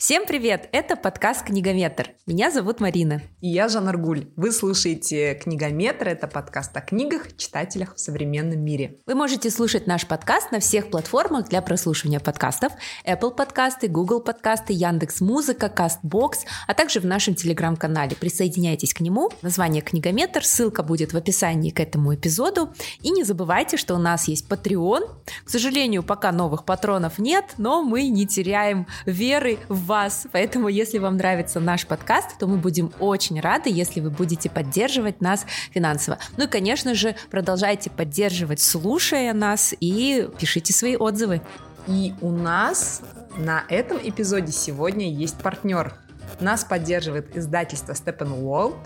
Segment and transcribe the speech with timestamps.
[0.00, 0.70] Всем привет!
[0.72, 2.12] Это подкаст «Книгометр».
[2.26, 3.20] Меня зовут Марина.
[3.42, 4.28] И я Жанна Аргуль.
[4.34, 8.96] Вы слушаете «Книгометр»— это подкаст о книгах, читателях в современном мире.
[9.04, 12.72] Вы можете слушать наш подкаст на всех платформах для прослушивания подкастов
[13.04, 18.16] Apple подкасты, Google подкасты, Яндекс Музыка, Castbox, а также в нашем телеграм-канале.
[18.16, 19.28] Присоединяйтесь к нему.
[19.42, 22.72] Название «Книгометр», ссылка будет в описании к этому эпизоду.
[23.02, 25.10] И не забывайте, что у нас есть Patreon.
[25.44, 30.28] К сожалению, пока новых патронов нет, но мы не теряем веры в вас.
[30.30, 35.20] Поэтому, если вам нравится наш подкаст, то мы будем очень рады, если вы будете поддерживать
[35.20, 36.18] нас финансово.
[36.36, 41.42] Ну и, конечно же, продолжайте поддерживать, слушая нас и пишите свои отзывы.
[41.88, 43.02] И у нас
[43.36, 45.96] на этом эпизоде сегодня есть партнер.
[46.38, 48.76] Нас поддерживает издательство Steppenwolf.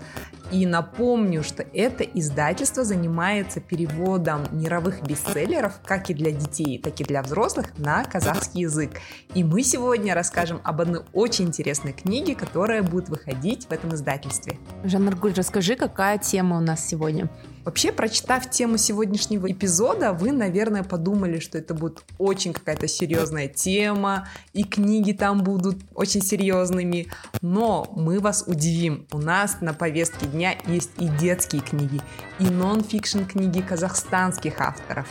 [0.51, 7.03] И напомню, что это издательство занимается переводом мировых бестселлеров, как и для детей, так и
[7.03, 8.91] для взрослых, на казахский язык.
[9.33, 14.59] И мы сегодня расскажем об одной очень интересной книге, которая будет выходить в этом издательстве.
[14.83, 17.29] Жанна Аргуль, расскажи, какая тема у нас сегодня?
[17.65, 24.27] Вообще, прочитав тему сегодняшнего эпизода, вы, наверное, подумали, что это будет очень какая-то серьезная тема,
[24.53, 27.07] и книги там будут очень серьезными.
[27.41, 29.07] Но мы вас удивим.
[29.11, 32.01] У нас на повестке дня есть и детские книги,
[32.39, 35.07] и нон-фикшн книги казахстанских авторов,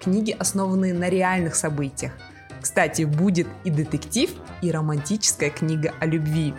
[0.00, 2.12] книги, основанные на реальных событиях.
[2.62, 4.30] Кстати, будет и детектив,
[4.62, 6.54] и романтическая книга о любви.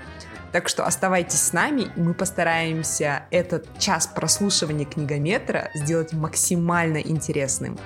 [0.52, 7.78] Так что оставайтесь с нами, и мы постараемся этот час прослушивания книгометра сделать максимально интересным.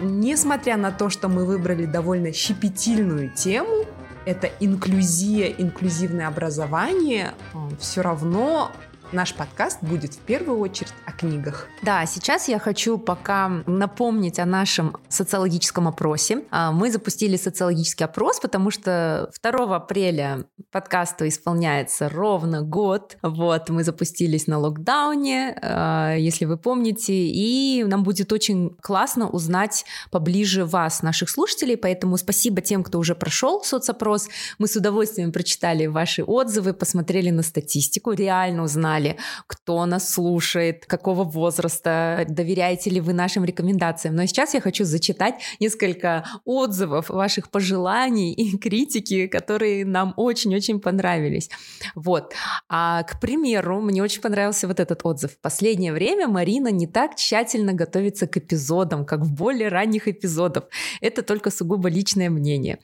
[0.00, 3.84] Несмотря на то, что мы выбрали довольно щепетильную тему,
[4.26, 7.32] это инклюзия, инклюзивное образование,
[7.78, 8.72] все равно
[9.10, 11.66] Наш подкаст будет в первую очередь о книгах.
[11.82, 16.44] Да, сейчас я хочу пока напомнить о нашем социологическом опросе.
[16.50, 23.16] А, мы запустили социологический опрос, потому что 2 апреля подкасту исполняется ровно год.
[23.22, 29.86] Вот, мы запустились на локдауне, а, если вы помните, и нам будет очень классно узнать
[30.10, 34.28] поближе вас, наших слушателей, поэтому спасибо тем, кто уже прошел соцопрос.
[34.58, 39.16] Мы с удовольствием прочитали ваши отзывы, посмотрели на статистику, реально узнали узнали,
[39.46, 44.16] кто нас слушает, какого возраста, доверяете ли вы нашим рекомендациям.
[44.16, 51.50] Но сейчас я хочу зачитать несколько отзывов, ваших пожеланий и критики, которые нам очень-очень понравились.
[51.94, 52.34] Вот.
[52.68, 55.32] А, к примеру, мне очень понравился вот этот отзыв.
[55.32, 60.64] В последнее время Марина не так тщательно готовится к эпизодам, как в более ранних эпизодах.
[61.00, 62.78] Это только сугубо личное мнение.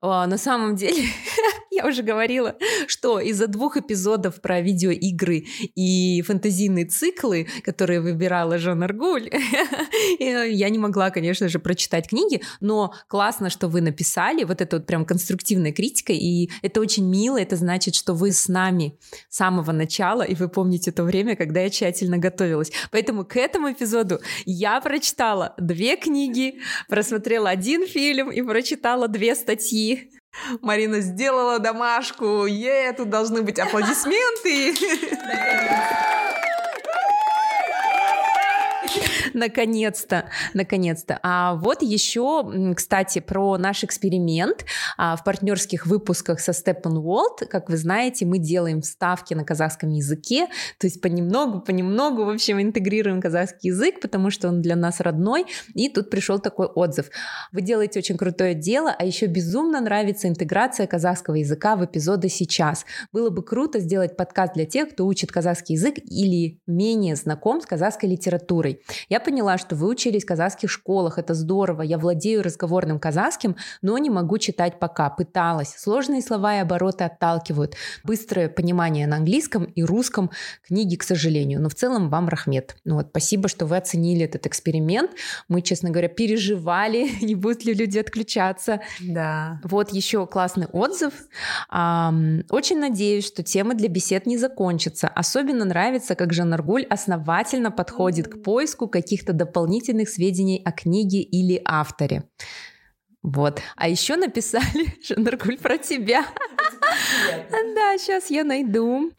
[0.00, 1.02] А, на самом деле,
[1.76, 2.56] я уже говорила,
[2.86, 5.44] что из-за двух эпизодов про видеоигры
[5.74, 9.30] и фэнтезийные циклы, которые выбирала Жан Аргуль,
[10.18, 14.86] я не могла, конечно же, прочитать книги, но классно, что вы написали, вот это вот
[14.86, 18.98] прям конструктивная критика, и это очень мило, это значит, что вы с нами
[19.28, 22.72] с самого начала, и вы помните то время, когда я тщательно готовилась.
[22.90, 30.10] Поэтому к этому эпизоду я прочитала две книги, просмотрела один фильм и прочитала две статьи.
[30.60, 32.46] Марина сделала домашку.
[32.46, 34.74] Е, тут должны быть аплодисменты.
[39.36, 41.20] Наконец-то, наконец-то.
[41.22, 44.64] А вот еще, кстати, про наш эксперимент
[44.96, 47.44] а, в партнерских выпусках со Steppenwolf.
[47.50, 50.46] Как вы знаете, мы делаем ставки на казахском языке,
[50.78, 55.44] то есть понемногу, понемногу, в общем, интегрируем казахский язык, потому что он для нас родной.
[55.74, 57.10] И тут пришел такой отзыв.
[57.52, 62.86] Вы делаете очень крутое дело, а еще безумно нравится интеграция казахского языка в эпизоды сейчас.
[63.12, 67.66] Было бы круто сделать подкаст для тех, кто учит казахский язык или менее знаком с
[67.66, 68.80] казахской литературой.
[69.10, 73.98] Я поняла, что вы учились в казахских школах, это здорово, я владею разговорным казахским, но
[73.98, 75.10] не могу читать пока.
[75.10, 75.74] Пыталась.
[75.76, 77.74] Сложные слова и обороты отталкивают.
[78.04, 80.30] Быстрое понимание на английском и русском
[80.64, 81.60] книги, к сожалению.
[81.60, 82.76] Но в целом вам рахмет.
[82.84, 85.10] Ну вот, спасибо, что вы оценили этот эксперимент.
[85.48, 88.80] Мы, честно говоря, переживали, не будут ли люди отключаться.
[89.00, 89.60] Да.
[89.64, 91.14] Вот еще классный отзыв.
[91.68, 95.08] Очень надеюсь, что тема для бесед не закончится.
[95.08, 101.60] Особенно нравится, как Жан Аргуль основательно подходит к поиску каких-то дополнительных сведений о книге или
[101.64, 102.24] авторе.
[103.22, 103.60] Вот.
[103.74, 106.26] А еще написали, Жанаргуль, про тебя.
[107.74, 109.10] Да, сейчас я найду.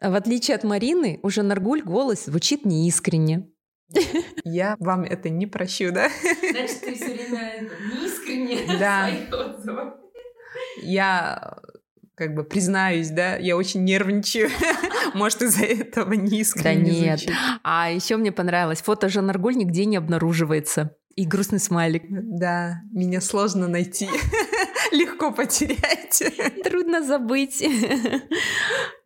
[0.00, 3.48] В отличие от Марины, у Жанаргуль голос звучит неискренне.
[4.44, 6.08] Я вам это не прощу, да?
[6.50, 9.08] Значит, ты все время неискренне да.
[10.82, 11.58] Я
[12.20, 14.50] как бы признаюсь, да, я очень нервничаю.
[15.14, 17.20] Может, из-за этого не искренне Да нет.
[17.20, 17.36] Звучит.
[17.64, 20.94] А еще мне понравилось, фото Жан Аргуль нигде не обнаруживается.
[21.16, 22.02] И грустный смайлик.
[22.10, 24.06] Да, меня сложно найти.
[24.92, 26.22] легко потерять.
[26.62, 27.64] Трудно забыть.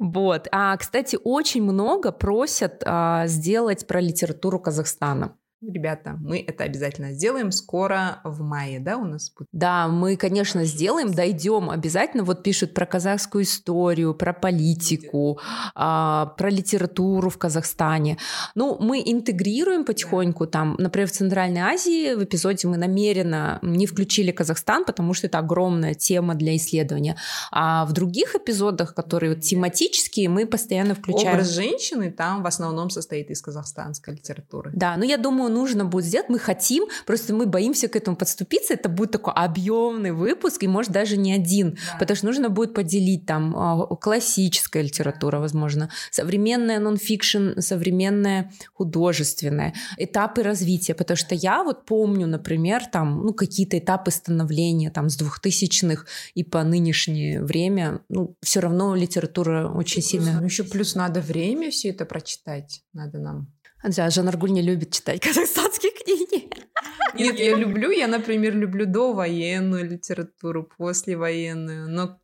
[0.01, 0.49] Вот.
[0.51, 5.37] А, кстати, очень много просят а, сделать про литературу Казахстана.
[5.67, 9.49] Ребята, мы это обязательно сделаем скоро в мае, да, у нас будет?
[9.53, 12.25] Да, мы, конечно, сделаем, дойдем обязательно.
[12.25, 15.39] Вот пишут про казахскую историю, про политику,
[15.75, 18.19] а, про литературу в Казахстане.
[18.55, 24.31] Ну, мы интегрируем потихоньку там, например, в Центральной Азии в эпизоде мы намеренно не включили
[24.31, 27.17] Казахстан, потому что это огромная тема для исследования.
[27.51, 31.35] А в других эпизодах, которые вот тематические, мы постоянно включаем.
[31.35, 34.71] Образ женщины там в основном состоит из казахстанской литературы.
[34.75, 38.75] Да, ну я думаю, нужно будет сделать, мы хотим, просто мы боимся к этому подступиться,
[38.75, 41.99] это будет такой объемный выпуск, и может даже не один, да.
[41.99, 50.43] потому что нужно будет поделить там а, классическая литература, возможно, современная нонфикшн, современная художественная, этапы
[50.43, 56.07] развития, потому что я вот помню, например, там, ну, какие-то этапы становления там с двухтысячных
[56.35, 60.41] и по нынешнее время, ну, все равно литература очень сильно...
[60.41, 63.54] Ну, еще плюс надо время все это прочитать, надо нам
[63.89, 66.51] да, Жан Аргуль не любит читать казахстанские книги.
[67.15, 72.21] Нет, я люблю, я, например, люблю довоенную литературу, послевоенную, но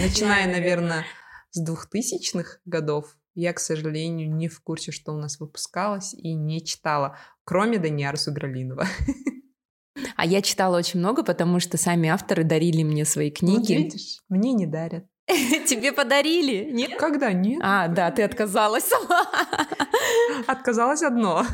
[0.00, 1.04] начиная, наверное,
[1.50, 6.64] с двухтысячных годов, я, к сожалению, не в курсе, что у нас выпускалось, и не
[6.64, 8.86] читала, кроме Даниара Сугралинова.
[10.16, 13.72] А я читала очень много, потому что сами авторы дарили мне свои книги.
[13.72, 15.06] Вот видишь, мне не дарят.
[15.66, 16.92] Тебе подарили, нет?
[16.98, 17.60] Когда нет?
[17.62, 19.26] А, да, ты отказалась сама.
[20.46, 21.44] Отказалась одно.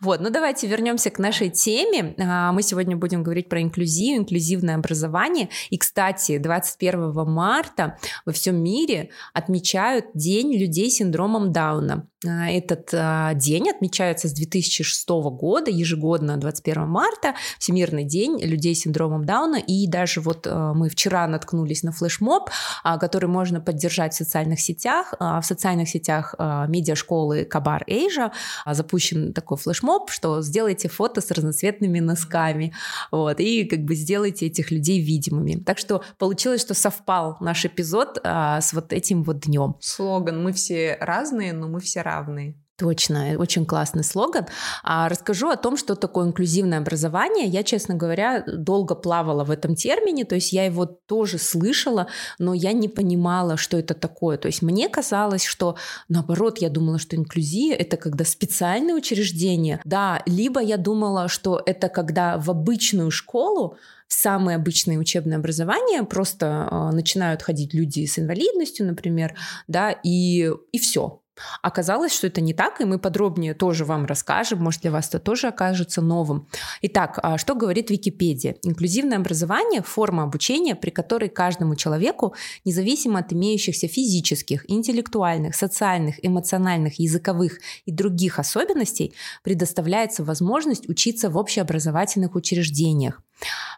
[0.00, 2.14] Вот, ну давайте вернемся к нашей теме.
[2.18, 5.48] А, мы сегодня будем говорить про инклюзию, инклюзивное образование.
[5.70, 12.06] И, кстати, 21 марта во всем мире отмечают День людей с синдромом Дауна.
[12.24, 18.80] А, этот а, день отмечается с 2006 года, ежегодно 21 марта, Всемирный день людей с
[18.80, 19.56] синдромом Дауна.
[19.56, 22.50] И даже вот мы вчера наткнулись на флешмоб,
[22.84, 25.14] который можно поддержать в социальных сетях.
[25.18, 28.32] В социальных сетях медиашколы Кабар Эйжа
[28.66, 32.74] запущен такой флешмоб, что сделайте фото с разноцветными носками,
[33.10, 35.62] вот, и как бы сделайте этих людей видимыми.
[35.64, 39.76] Так что получилось, что совпал наш эпизод с вот этим вот днем.
[39.80, 42.56] Слоган «Мы все разные, но мы все равны.
[42.80, 44.46] Точно, очень классный слоган.
[44.82, 47.46] А расскажу о том, что такое инклюзивное образование.
[47.46, 52.06] Я, честно говоря, долго плавала в этом термине, то есть я его тоже слышала,
[52.38, 54.38] но я не понимала, что это такое.
[54.38, 55.76] То есть мне казалось, что
[56.08, 61.90] наоборот, я думала, что инклюзия это когда специальное учреждение, да, либо я думала, что это
[61.90, 63.76] когда в обычную школу
[64.10, 69.34] самое обычное учебное образование, просто э, начинают ходить люди с инвалидностью, например,
[69.68, 71.19] да, и, и все.
[71.62, 75.18] Оказалось, что это не так, и мы подробнее тоже вам расскажем, может для вас это
[75.18, 76.48] тоже окажется новым.
[76.82, 78.56] Итак, а что говорит Википедия?
[78.62, 82.34] Инклюзивное образование– форма обучения, при которой каждому человеку,
[82.64, 91.36] независимо от имеющихся физических, интеллектуальных, социальных, эмоциональных, языковых и других особенностей, предоставляется возможность учиться в
[91.36, 93.22] общеобразовательных учреждениях.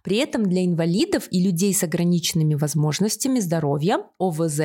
[0.03, 4.61] При этом для инвалидов и людей с ограниченными возможностями здоровья, ОВЗ,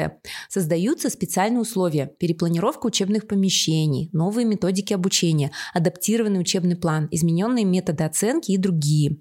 [0.50, 8.52] создаются специальные условия, перепланировка учебных помещений, новые методики обучения, адаптированный учебный план, измененные методы оценки
[8.52, 9.18] и другие.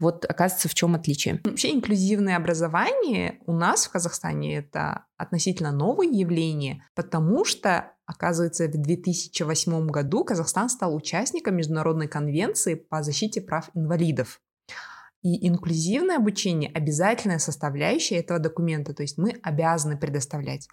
[0.00, 1.40] Вот оказывается, в чем отличие.
[1.44, 8.72] Вообще инклюзивное образование у нас в Казахстане это относительно новое явление, потому что, оказывается, в
[8.72, 14.40] 2008 году Казахстан стал участником Международной конвенции по защите прав инвалидов.
[15.24, 20.68] И инклюзивное обучение– обязательная составляющая этого документа, то есть мы обязаны предоставлять.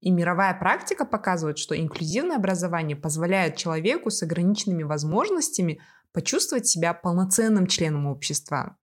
[0.00, 5.78] И мировая практика показывает, что инклюзивное образование позволяет человеку с ограниченными возможностями
[6.12, 8.78] почувствовать себя полноценным членом общества,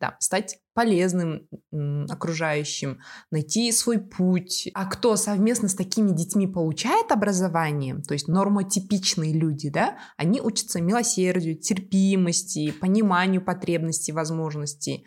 [0.00, 1.48] да, стать полезным
[2.08, 3.00] окружающим,
[3.30, 4.68] найти свой путь.
[4.74, 10.80] А кто совместно с такими детьми получает образование, то есть нормотипичные люди, да, они учатся
[10.80, 15.06] милосердию, терпимости, пониманию потребностей, возможностей.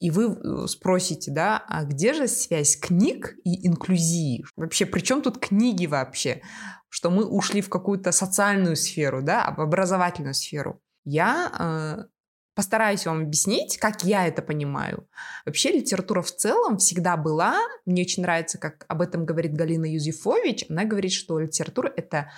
[0.00, 4.44] И вы э, спросите, да, а где же связь книг и инклюзии?
[4.56, 6.40] Вообще, при чем тут книги вообще?
[6.88, 10.80] Что мы ушли в какую-то социальную сферу, да, в образовательную сферу.
[11.04, 12.04] Я э,
[12.54, 15.08] постараюсь вам объяснить, как я это понимаю.
[15.46, 17.56] Вообще литература в целом всегда была.
[17.86, 20.66] Мне очень нравится, как об этом говорит Галина Юзефович.
[20.68, 22.30] Она говорит, что литература— это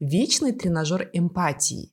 [0.00, 1.92] вечный тренажер эмпатии.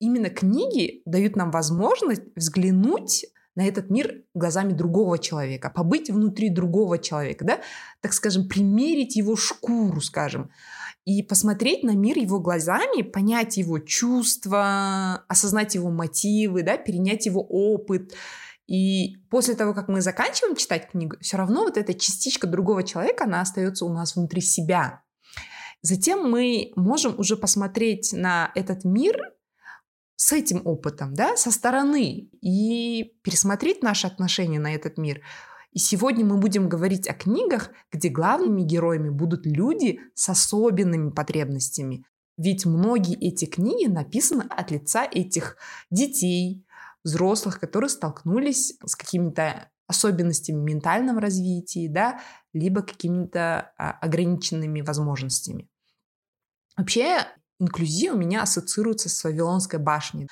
[0.00, 6.98] Именно книги дают нам возможность взглянуть на этот мир глазами другого человека, побыть внутри другого
[6.98, 7.60] человека, да,
[8.00, 10.50] так скажем, примерить его шкуру, скажем,
[11.04, 17.42] и посмотреть на мир его глазами, понять его чувства, осознать его мотивы, да, перенять его
[17.42, 18.14] опыт.
[18.66, 23.24] И после того, как мы заканчиваем читать книгу, все равно вот эта частичка другого человека,
[23.24, 25.02] она остается у нас внутри себя.
[25.82, 29.20] Затем мы можем уже посмотреть на этот мир
[30.16, 35.20] с этим опытом, да, со стороны и пересмотреть наши отношения на этот мир.
[35.74, 42.06] И сегодня мы будем говорить о книгах, где главными героями будут люди с особенными потребностями.
[42.36, 45.56] Ведь многие эти книги написаны от лица этих
[45.90, 46.64] детей,
[47.02, 52.20] взрослых, которые столкнулись с какими-то особенностями ментального развития, да,
[52.52, 55.68] либо какими-то а, ограниченными возможностями.
[56.76, 57.26] Вообще,
[57.58, 60.28] инклюзия у меня ассоциируется с Вавилонской башней.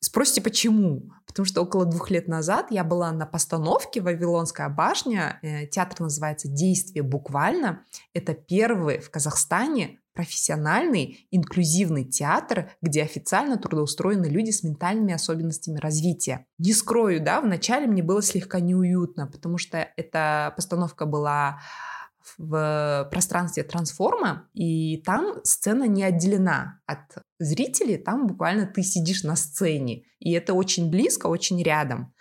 [0.00, 1.12] Спросите, почему?
[1.30, 5.38] Потому что около двух лет назад я была на постановке «Вавилонская башня».
[5.42, 7.84] Э, театр называется «Действие буквально».
[8.14, 16.46] Это первый в Казахстане профессиональный инклюзивный театр, где официально трудоустроены люди с ментальными особенностями развития.
[16.58, 21.60] Не скрою, да, вначале мне было слегка неуютно, потому что эта постановка была
[22.38, 29.36] в пространстве трансформа, и там сцена не отделена от зрителей, там буквально ты сидишь на
[29.36, 32.14] сцене, и это очень близко, очень рядом.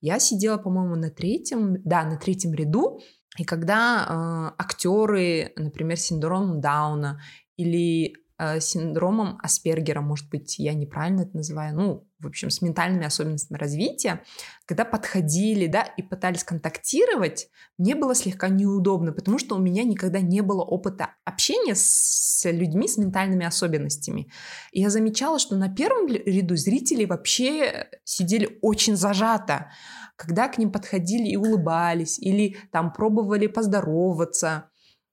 [0.00, 3.00] Я сидела, по-моему, на третьем, да, на третьем ряду,
[3.38, 7.20] и когда э, актеры, например, с синдромом Дауна
[7.56, 8.14] или
[8.58, 14.24] синдромом Аспергера, может быть, я неправильно это называю, ну, в общем, с ментальными особенностями развития,
[14.66, 17.48] когда подходили, да, и пытались контактировать,
[17.78, 22.88] мне было слегка неудобно, потому что у меня никогда не было опыта общения с людьми
[22.88, 24.30] с ментальными особенностями.
[24.72, 29.70] И я замечала, что на первом ряду зрители вообще сидели очень зажато,
[30.16, 34.70] когда к ним подходили и улыбались, или там пробовали поздороваться.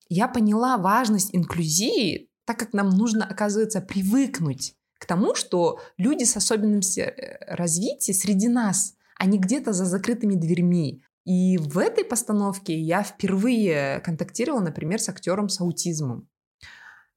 [0.09, 6.35] Я поняла важность инклюзии, так как нам нужно, оказывается, привыкнуть к тому, что люди с
[6.35, 11.01] особенностями э, развития среди нас, они где-то за закрытыми дверьми.
[11.23, 16.27] И в этой постановке я впервые контактировала, например, с актером с аутизмом.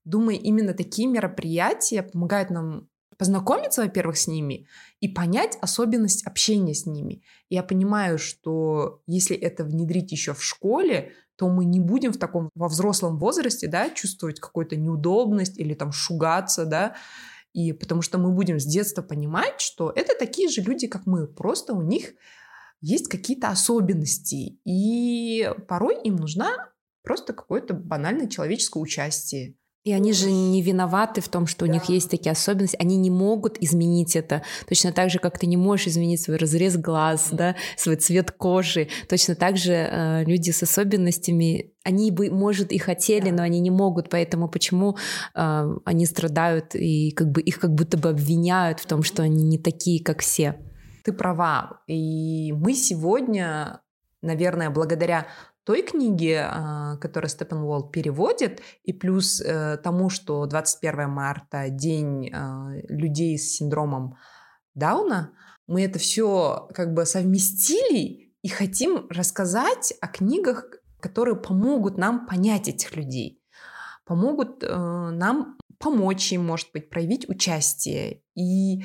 [0.05, 2.89] Думаю, именно такие мероприятия помогают нам
[3.19, 4.69] познакомиться, во-первых, с ними
[5.01, 7.23] и понять особенность общения с ними.
[7.49, 12.51] я понимаю, что если это внедрить еще в школе, то мы не будем в таком
[12.55, 16.95] во взрослом возрасте, да, чувствовать какую-то неудобность или там шугаться, да,
[17.53, 21.27] и потому что мы будем с детства понимать, что это такие же люди, как мы,
[21.27, 22.15] просто у них
[22.81, 26.71] есть какие-то особенности, и порой им нужна
[27.03, 29.57] просто какое-то банальное человеческое участие.
[29.85, 31.71] И они же не виноваты в том, что да.
[31.71, 32.79] у них есть такие особенности.
[32.81, 34.43] Они не могут изменить это.
[34.67, 38.89] Точно так же, как ты не можешь изменить свой разрез глаз, да, свой цвет кожи.
[39.11, 43.37] Точно так же э, люди с особенностями, они бы, может, и хотели, да.
[43.37, 44.09] но они не могут.
[44.09, 44.97] Поэтому почему
[45.35, 49.45] э, они страдают и как бы их как будто бы обвиняют в том, что они
[49.45, 50.57] не такие, как все.
[51.05, 51.83] Ты права.
[51.87, 53.83] И мы сегодня,
[54.23, 55.27] наверное, благодаря
[55.65, 62.31] той книги, а, которую Steppe & World переводит, и плюс э, тому, что 21 марта день
[62.33, 64.17] а, людей с синдромом
[64.75, 65.33] Дауна,
[65.67, 70.67] мы это все как бы совместили и хотим рассказать о книгах,
[71.01, 73.43] которые помогут нам понять этих людей,
[74.05, 78.23] помогут э, нам помочь им, может быть, проявить участие.
[78.35, 78.85] И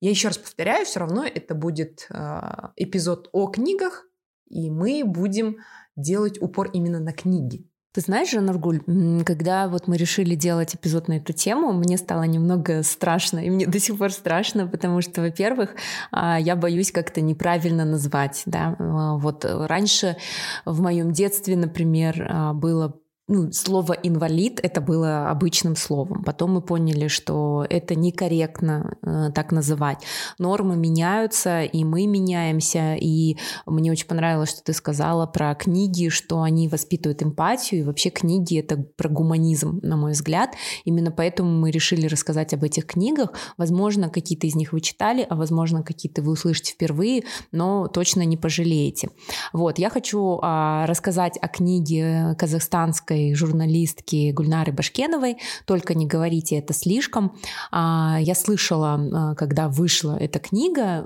[0.00, 2.40] я еще раз повторяю, все равно это будет э,
[2.76, 4.06] эпизод о книгах,
[4.48, 5.58] и мы будем
[5.96, 7.66] делать упор именно на книги.
[7.96, 8.82] Ты знаешь, Жанаргуль,
[9.24, 13.66] когда вот мы решили делать эпизод на эту тему, мне стало немного страшно, и мне
[13.66, 15.70] до сих пор страшно, потому что, во-первых,
[16.12, 18.76] а, я боюсь как-то неправильно назвать, да.
[18.78, 20.18] А, вот раньше
[20.66, 26.22] в моем детстве, например, а, было ну, слово инвалид это было обычным словом.
[26.22, 29.98] Потом мы поняли, что это некорректно э, так называть.
[30.38, 32.94] Нормы меняются, и мы меняемся.
[32.94, 37.80] И мне очень понравилось, что ты сказала про книги, что они воспитывают эмпатию.
[37.80, 40.54] И вообще книги это про гуманизм, на мой взгляд.
[40.84, 43.30] Именно поэтому мы решили рассказать об этих книгах.
[43.56, 48.36] Возможно, какие-то из них вы читали, а возможно, какие-то вы услышите впервые, но точно не
[48.36, 49.08] пожалеете.
[49.52, 56.56] Вот, я хочу а, рассказать о книге казахстанской российской журналистки Гульнары Башкеновой «Только не говорите
[56.56, 57.32] это слишком».
[57.70, 61.04] А, я слышала, а, когда вышла эта книга,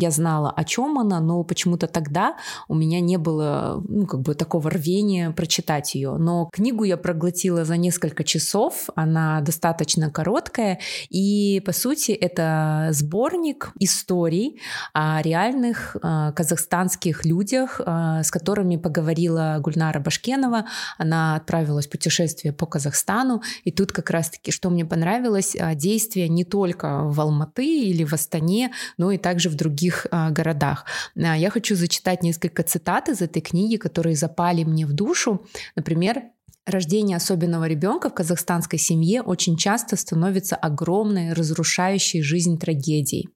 [0.00, 2.36] я знала, о чем она, но почему-то тогда
[2.68, 6.16] у меня не было ну, как бы такого рвения прочитать ее.
[6.18, 10.78] Но книгу я проглотила за несколько часов, она достаточно короткая,
[11.10, 14.60] и по сути это сборник историй
[14.92, 20.66] о реальных а, казахстанских людях, с которыми поговорила Гульнара Башкенова.
[20.98, 26.28] Она отправилась в путешествие по Казахстану, и тут как раз-таки, что мне понравилось, а, действие
[26.28, 30.84] не только в Алматы или в Астане, но и также в других а, городах.
[31.14, 35.46] Я хочу зачитать несколько цитат из этой книги, которые запали мне в душу.
[35.74, 36.22] Например,
[36.68, 43.30] Рождение особенного ребенка в казахстанской семье очень часто становится огромной, разрушающей жизнь трагедией.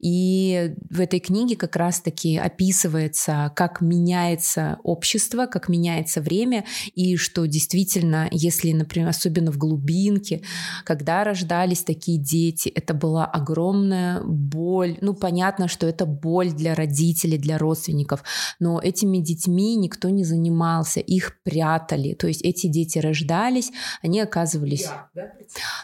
[0.00, 7.44] И в этой книге как раз-таки описывается, как меняется общество, как меняется время, и что
[7.46, 10.40] действительно, если, например, особенно в глубинке,
[10.84, 14.96] когда рождались такие дети, это была огромная боль.
[15.02, 18.22] Ну, понятно, что это боль для родителей, для родственников,
[18.58, 22.14] но этими детьми никто не занимался, их прятали.
[22.14, 23.70] То есть эти дети рождались,
[24.02, 24.82] они оказывались...
[24.82, 25.32] Яд, да?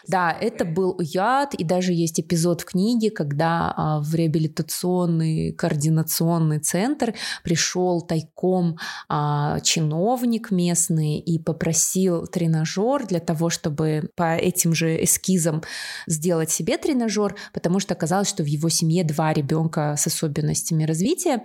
[0.07, 6.59] да, это был яд, и даже есть эпизод в книге, когда а, в реабилитационный координационный
[6.59, 7.13] центр
[7.43, 8.77] пришел тайком
[9.09, 15.61] а, чиновник местный и попросил тренажер для того, чтобы по этим же эскизам
[16.07, 21.43] сделать себе тренажер, потому что оказалось, что в его семье два ребенка с особенностями развития.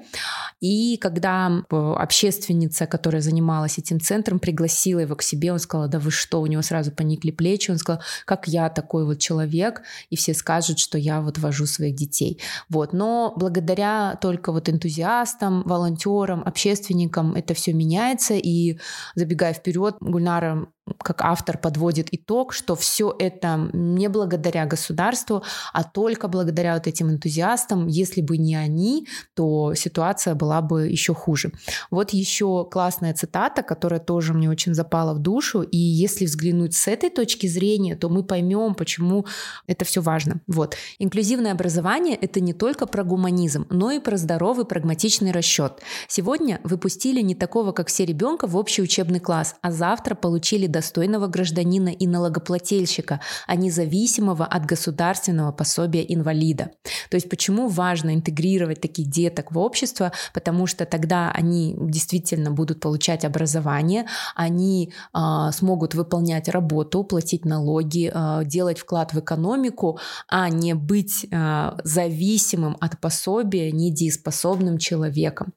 [0.61, 6.11] И когда общественница, которая занималась этим центром, пригласила его к себе, он сказал, да вы
[6.11, 10.35] что, у него сразу поникли плечи, он сказал, как я такой вот человек, и все
[10.35, 12.40] скажут, что я вот вожу своих детей.
[12.68, 12.92] Вот.
[12.92, 18.78] Но благодаря только вот энтузиастам, волонтерам, общественникам это все меняется, и
[19.14, 20.68] забегая вперед, Гульнара
[20.99, 27.11] как автор подводит итог, что все это не благодаря государству, а только благодаря вот этим
[27.11, 27.87] энтузиастам.
[27.87, 31.52] Если бы не они, то ситуация была бы еще хуже.
[31.90, 35.62] Вот еще классная цитата, которая тоже мне очень запала в душу.
[35.62, 39.26] И если взглянуть с этой точки зрения, то мы поймем, почему
[39.66, 40.40] это все важно.
[40.47, 40.76] Вот.
[40.99, 45.81] Инклюзивное образование— это не только про гуманизм, но и про здоровый прагматичный расчет.
[46.09, 51.26] Сегодня выпустили не такого, как все ребенка, в общий учебный класс, а завтра получили достойного
[51.26, 56.71] гражданина и налогоплательщика, а независимого от государственного пособия инвалида.
[57.11, 60.12] То есть почему важно интегрировать таких деток в общество?
[60.35, 64.04] Потому что тогда они действительно будут получать образование,
[64.35, 69.98] они э, смогут выполнять работу, платить налоги, э, делать вклад в экономику,
[70.29, 75.55] а не быть э, зависимым от пособия недееспособным человеком.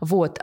[0.00, 0.38] Вот.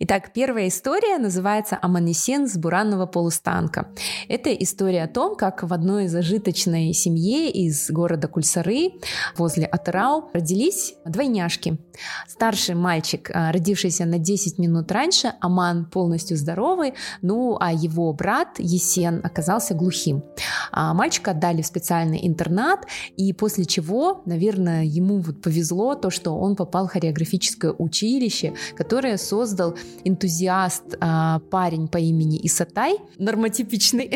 [0.00, 3.86] Итак, первая история называется «Аманисен с буранного полустанка Станка.
[4.28, 8.94] Это история о том, как в одной зажиточной семье из города Кульсары
[9.36, 11.78] возле Атырау родились двойняшки.
[12.26, 18.58] Старший мальчик, а, родившийся на 10 минут раньше, Аман полностью здоровый, ну а его брат
[18.58, 20.24] Есен оказался глухим.
[20.72, 26.36] А мальчика отдали в специальный интернат, и после чего, наверное, ему вот повезло то, что
[26.36, 32.96] он попал в хореографическое училище, которое создал энтузиаст а, парень по имени Исатай
[33.36, 34.10] нормотипичный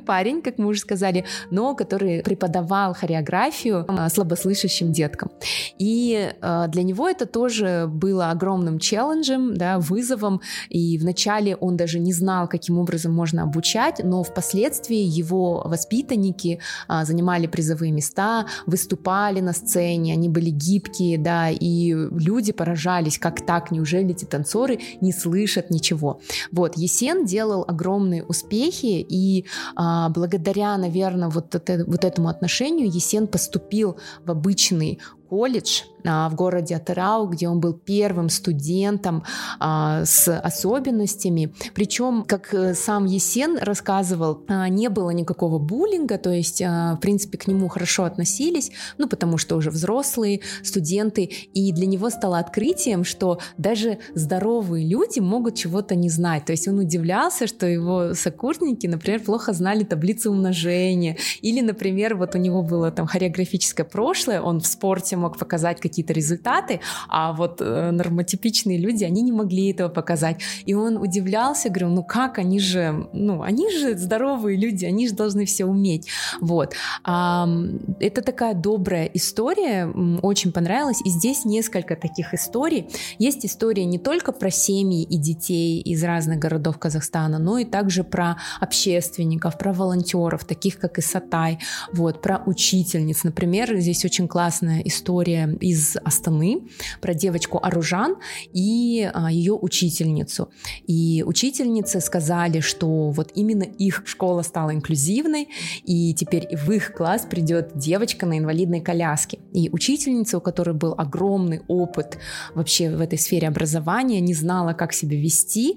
[0.06, 5.30] парень, как мы уже сказали, но который преподавал хореографию слабослышащим деткам.
[5.78, 10.40] И а, для него это тоже было огромным челленджем, да, вызовом.
[10.68, 17.04] И вначале он даже не знал, каким образом можно обучать, но впоследствии его воспитанники а,
[17.04, 23.70] занимали призовые места, выступали на сцене, они были гибкие, да, и люди поражались, как так,
[23.70, 26.20] неужели эти танцоры не слышат ничего.
[26.52, 32.90] Вот, Есен делал огромный успех успехи, и а, благодаря, наверное, вот, это, вот этому отношению
[32.90, 39.24] Есен поступил в обычный колледж а, в городе Атырау, где он был первым студентом
[39.58, 41.54] а, с особенностями.
[41.74, 47.38] Причем, как э, сам Есен рассказывал, а, не было никакого буллинга, то есть, в принципе,
[47.38, 53.04] к нему хорошо относились, ну, потому что уже взрослые студенты, и для него стало открытием,
[53.04, 56.44] что даже здоровые люди могут чего-то не знать.
[56.44, 62.34] То есть он удивлялся, что его сокурсники, например, плохо знали таблицу умножения, или, например, вот
[62.34, 67.60] у него было там хореографическое прошлое, он в спорте мог показать какие-то результаты, а вот
[67.60, 70.40] э, нормотипичные люди, они не могли этого показать.
[70.66, 75.14] И он удивлялся, говорил, ну как, они же, ну, они же здоровые люди, они же
[75.14, 76.08] должны все уметь.
[76.40, 76.74] Вот.
[77.04, 79.86] Это такая добрая история,
[80.22, 81.00] очень понравилась.
[81.04, 82.88] И здесь несколько таких историй.
[83.18, 88.04] Есть история не только про семьи и детей из разных городов Казахстана, но и также
[88.04, 91.58] про общественников, про волонтеров, таких как Исатай,
[91.92, 93.24] вот, про учительниц.
[93.24, 96.62] Например, здесь очень классная история история из Астаны
[97.00, 98.16] про девочку Аружан
[98.52, 100.48] и а, ее учительницу.
[100.88, 105.48] И учительницы сказали, что вот именно их школа стала инклюзивной,
[105.84, 109.38] и теперь в их класс придет девочка на инвалидной коляске.
[109.52, 112.18] И учительница, у которой был огромный опыт
[112.54, 115.76] вообще в этой сфере образования, не знала, как себя вести,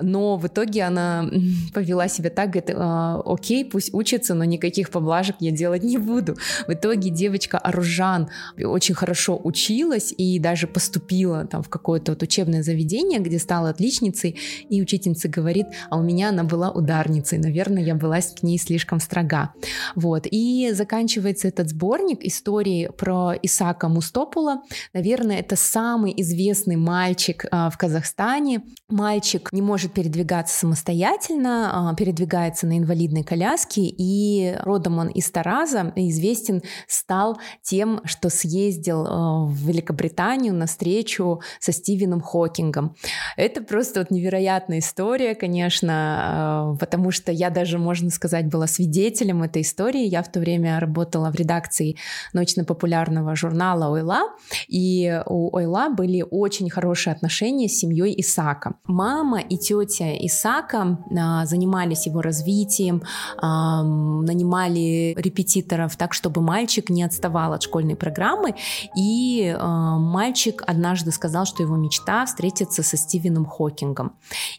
[0.00, 1.30] но в итоге она
[1.74, 6.38] повела себя так, говорит, «А, окей, пусть учится, но никаких поблажек я делать не буду.
[6.66, 8.30] В итоге девочка Аружан
[8.70, 14.36] очень хорошо училась и даже поступила там в какое-то вот учебное заведение, где стала отличницей,
[14.68, 19.00] и учительница говорит, а у меня она была ударницей, наверное, я была к ней слишком
[19.00, 19.52] строга.
[19.94, 24.62] Вот, и заканчивается этот сборник истории про Исака Мустопула.
[24.92, 28.62] Наверное, это самый известный мальчик а, в Казахстане.
[28.88, 35.92] Мальчик не может передвигаться самостоятельно, а, передвигается на инвалидной коляске, и родом он из Тараза,
[35.96, 42.94] известен стал тем, что съездил а, в Великобританию на встречу со Стивеном Хокингом.
[43.36, 49.62] Это просто вот невероятная история, конечно, потому что я даже, можно сказать, была свидетелем этой
[49.62, 50.06] истории.
[50.06, 51.96] Я в то время работала в редакции
[52.32, 54.22] научно-популярного журнала «Ойла»,
[54.68, 58.74] и у «Ойла» были очень хорошие отношения с семьей Исака.
[58.84, 63.02] Мама и тетя Исака а, занимались его развитием,
[63.40, 68.49] нанимали репетиторов так, чтобы мальчик не отставал от школьной программы,
[68.96, 74.12] и а, мальчик однажды сказал, что его мечта встретиться со Стивеном Хокингом.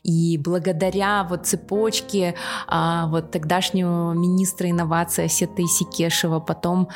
[0.03, 2.35] И благодаря вот цепочке
[2.67, 6.89] вот тогдашнего министра инноваций Асета Исикешева, потом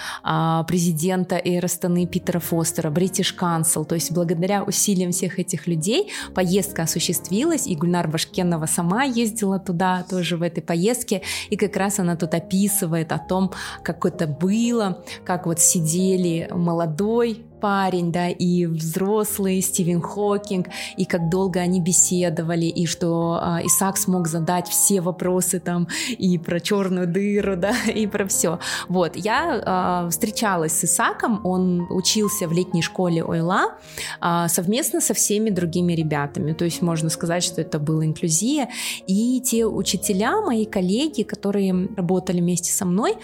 [0.67, 7.67] президента Эйростаны Питера Фостера, British Council, то есть благодаря усилиям всех этих людей поездка осуществилась,
[7.67, 12.33] и Гульнар Башкенова сама ездила туда тоже в этой поездке, и как раз она тут
[12.33, 13.51] описывает о том,
[13.83, 16.49] как это было, как вот сидели
[16.85, 23.65] молодой парень, да, и взрослый Стивен Хокинг, и как долго они беседовали, и что э,
[23.65, 28.59] Исаак смог задать все вопросы там и про черную дыру, да, и про все.
[28.87, 33.73] Вот, я э, встречалась с Исаком, он учился в летней школе Ойла
[34.21, 38.69] э, совместно со всеми другими ребятами, то есть можно сказать, что это была инклюзия,
[39.07, 43.17] и те учителя, мои коллеги, которые работали вместе со мной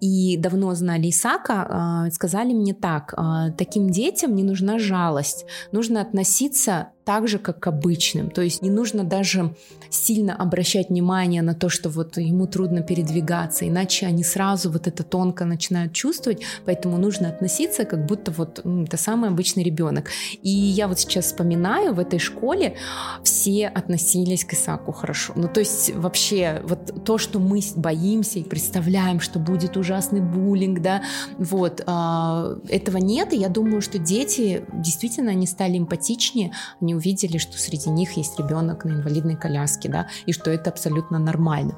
[0.00, 5.46] и давно знали Исака, э, сказали мне так, э, таким детям не нужна жалость.
[5.72, 8.30] Нужно относиться так же, как к обычным.
[8.30, 9.54] То есть не нужно даже
[9.90, 15.02] сильно обращать внимание на то, что вот ему трудно передвигаться, иначе они сразу вот это
[15.02, 20.10] тонко начинают чувствовать, поэтому нужно относиться, как будто вот это самый обычный ребенок.
[20.42, 22.76] И я вот сейчас вспоминаю, в этой школе
[23.22, 25.32] все относились к Исаку хорошо.
[25.36, 30.80] Ну, то есть вообще вот то, что мы боимся и представляем, что будет ужасный буллинг,
[30.80, 31.02] да,
[31.38, 37.38] вот, э, этого нет, и я думаю, что дети действительно, они стали эмпатичнее, они увидели,
[37.38, 41.74] что среди них есть ребенок на инвалидной коляске, да, и что это абсолютно нормально.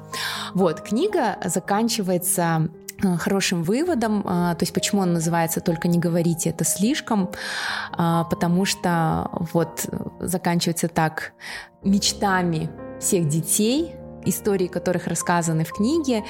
[0.53, 2.69] Вот, книга заканчивается
[3.03, 7.29] э, хорошим выводом, э, то есть почему он называется «Только не говорите, это слишком»,
[7.97, 9.85] э, потому что вот
[10.19, 11.33] заканчивается так
[11.83, 13.95] мечтами всех детей,
[14.29, 16.23] истории которых рассказаны в книге,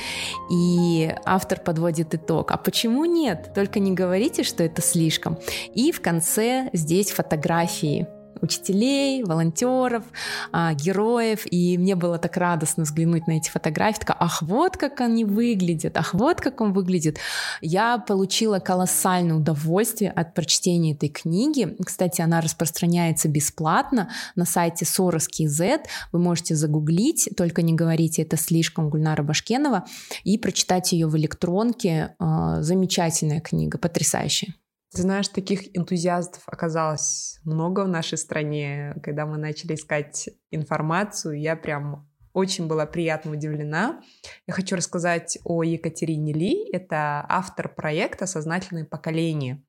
[0.52, 2.52] и автор подводит итог.
[2.52, 3.52] А почему нет?
[3.54, 5.38] Только не говорите, что это слишком.
[5.74, 8.08] И в конце здесь фотографии
[8.42, 10.04] учителей, волонтеров,
[10.52, 15.02] а, героев, и мне было так радостно взглянуть на эти фотографии, такая, ах, вот как
[15.02, 17.18] они выглядят, ах, вот как он выглядит.
[17.62, 21.76] Я получила колоссальное удовольствие от прочтения этой книги.
[21.84, 25.82] Кстати, она распространяется бесплатно на сайте Soros.kz.
[26.12, 29.86] Вы можете загуглить, только не говорите, это слишком Гульнара Башкенова,
[30.24, 32.16] и прочитать ее в электронке.
[32.20, 34.54] А, замечательная книга, потрясающая.
[34.98, 38.96] Ты знаешь, таких энтузиастов оказалось много в нашей стране.
[39.04, 44.02] Когда мы начали искать информацию, я прям очень была приятно удивлена.
[44.48, 46.68] Я хочу рассказать о Екатерине Ли.
[46.74, 49.62] Это автор проекта «Сознательное поколение».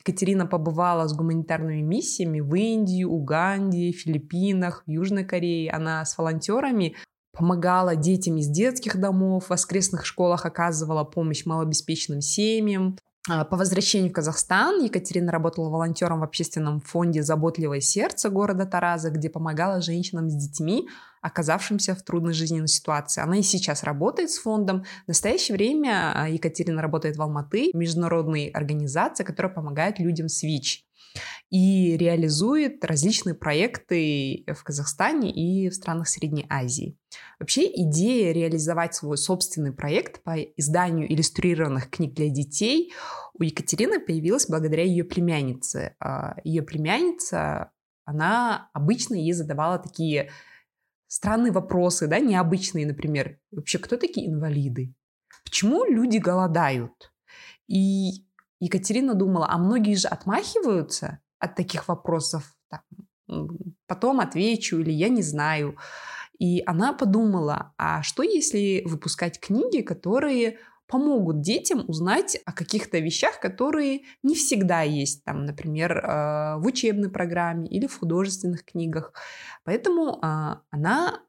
[0.00, 5.70] Екатерина побывала с гуманитарными миссиями в Индии, Уганде, Филиппинах, Южной Корее.
[5.70, 6.94] Она с волонтерами
[7.32, 14.14] помогала детям из детских домов, в воскресных школах оказывала помощь малообеспеченным семьям, по возвращению в
[14.14, 20.34] Казахстан Екатерина работала волонтером в общественном фонде «Заботливое сердце» города Тараза, где помогала женщинам с
[20.34, 20.88] детьми,
[21.20, 23.20] оказавшимся в трудной жизненной ситуации.
[23.20, 24.84] Она и сейчас работает с фондом.
[25.04, 30.87] В настоящее время а, Екатерина работает в Алматы, международной организации, которая помогает людям с ВИЧ.
[31.50, 36.96] И реализует различные проекты в Казахстане и в странах Средней Азии.
[37.38, 42.92] Вообще идея реализовать свой собственный проект по изданию иллюстрированных книг для детей
[43.34, 45.94] у Екатерины появилась благодаря ее племяннице.
[46.00, 47.70] А, ее племянница,
[48.04, 50.30] она обычно ей задавала такие
[51.06, 53.38] странные вопросы, да, необычные, например.
[53.50, 54.94] Вообще, кто такие инвалиды?
[55.44, 57.12] Почему люди голодают?
[57.66, 58.27] И
[58.60, 62.54] Екатерина думала, а многие же отмахиваются от таких вопросов.
[62.68, 62.82] Так,
[63.86, 65.76] потом отвечу или я не знаю.
[66.38, 73.40] И она подумала, а что если выпускать книги, которые помогут детям узнать о каких-то вещах,
[73.40, 79.12] которые не всегда есть, там, например, э, в учебной программе или в художественных книгах.
[79.64, 81.20] Поэтому а, она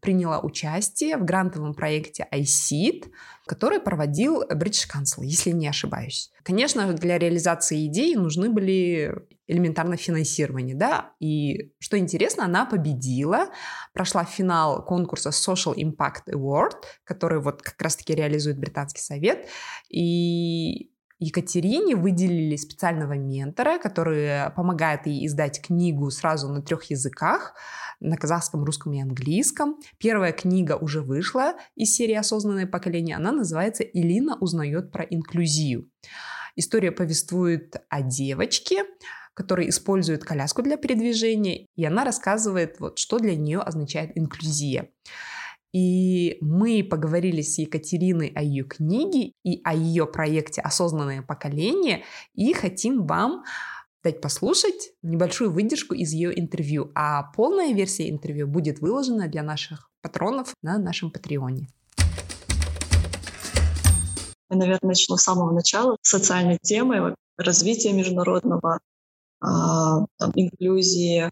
[0.00, 3.10] приняла участие в грантовом проекте iSeed,
[3.46, 6.30] который проводил British Council, если не ошибаюсь.
[6.42, 9.14] Конечно, для реализации идеи нужны были
[9.46, 13.48] элементарно финансирование, да, и что интересно, она победила,
[13.94, 19.48] прошла финал конкурса Social Impact Award, который вот как раз-таки реализует Британский совет,
[19.88, 27.54] и Екатерине выделили специального ментора, который помогает ей издать книгу сразу на трех языках,
[28.00, 29.76] на казахском, русском и английском.
[29.98, 33.16] Первая книга уже вышла из серии «Осознанное поколение».
[33.16, 35.90] Она называется «Илина узнает про инклюзию».
[36.54, 38.84] История повествует о девочке,
[39.34, 44.90] которая использует коляску для передвижения, и она рассказывает, вот, что для нее означает инклюзия.
[45.72, 52.04] И мы поговорили с Екатериной о ее книге и о ее проекте «Осознанное поколение»
[52.34, 53.44] и хотим вам
[54.02, 56.90] дать послушать небольшую выдержку из ее интервью.
[56.94, 61.68] А полная версия интервью будет выложена для наших патронов на нашем Патреоне.
[64.50, 65.96] Я, наверное, начну с самого начала.
[66.00, 68.80] Социальной темы, развития международного,
[69.40, 71.30] а, там, инклюзии,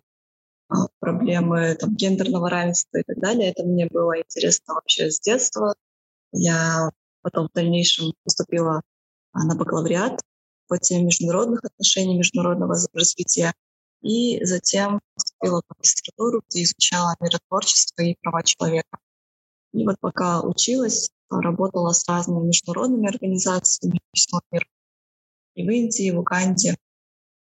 [1.01, 3.51] проблемы там, гендерного равенства и так далее.
[3.51, 5.75] Это мне было интересно вообще с детства.
[6.33, 6.91] Я
[7.23, 8.83] потом в дальнейшем поступила
[9.33, 10.21] а, на бакалавриат
[10.69, 13.53] по теме международных отношений, международного развития.
[14.03, 18.99] И затем поступила в магистратуру, где изучала миротворчество и права человека.
[19.73, 24.01] И вот пока училась, работала с разными международными организациями
[24.31, 24.67] по миру.
[25.55, 26.77] И в Индии, и в Уганде,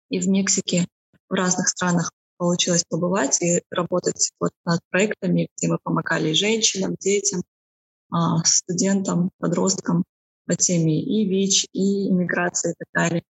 [0.10, 0.88] и в Мексике,
[1.29, 7.43] в разных странах получилось побывать и работать вот над проектами, где мы помогали женщинам, детям,
[8.10, 10.06] а, студентам, подросткам
[10.47, 13.23] по теме и ВИЧ, и иммиграции и так далее.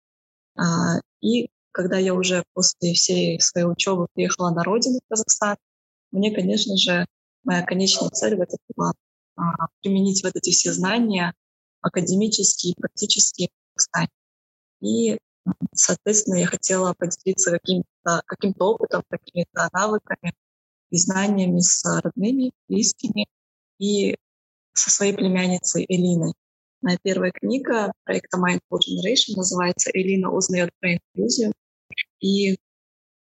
[0.56, 5.58] А, и когда я уже после всей своей учебы приехала на родину в Казахстан,
[6.12, 7.06] мне, конечно же,
[7.44, 8.94] моя конечная цель в этом была
[9.36, 11.34] а, применить вот эти все знания
[11.82, 14.10] академические, практические в Казахстане.
[14.80, 15.20] И
[15.74, 20.34] Соответственно, я хотела поделиться каким-то каким опытом, какими-то навыками
[20.92, 23.28] и знаниями с родными, близкими
[23.80, 24.16] и
[24.74, 26.34] со своей племянницей Элиной.
[26.82, 31.54] Моя первая книга проекта Mindful Generation называется «Элина узнает про инклюзию».
[32.20, 32.56] И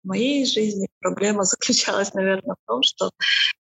[0.03, 3.11] в моей жизни проблема заключалась, наверное, в том, что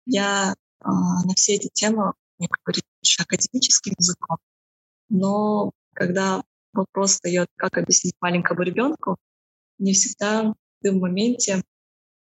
[0.06, 2.86] я э, на все эти темы, мне говорить
[3.20, 4.38] академическим языком,
[5.10, 9.18] но когда вопрос встает, как объяснить маленькому ребенку,
[9.78, 11.64] не всегда ты в моменте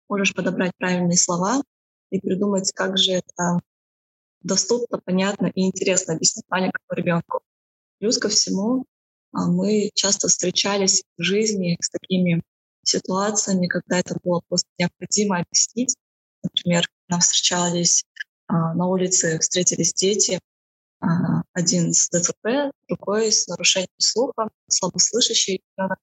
[0.07, 1.61] можешь подобрать правильные слова
[2.09, 3.59] и придумать, как же это
[4.41, 7.41] доступно, понятно и интересно объяснить маленькому ребенку.
[7.99, 8.85] Плюс ко всему,
[9.33, 12.41] а, мы часто встречались в жизни с такими
[12.83, 15.95] ситуациями, когда это было просто необходимо объяснить.
[16.41, 18.05] Например, нам встречались
[18.47, 20.39] а, на улице, встретились дети,
[21.53, 25.99] один с ДЦП, другой с нарушением слуха, слабослышащий ребенок.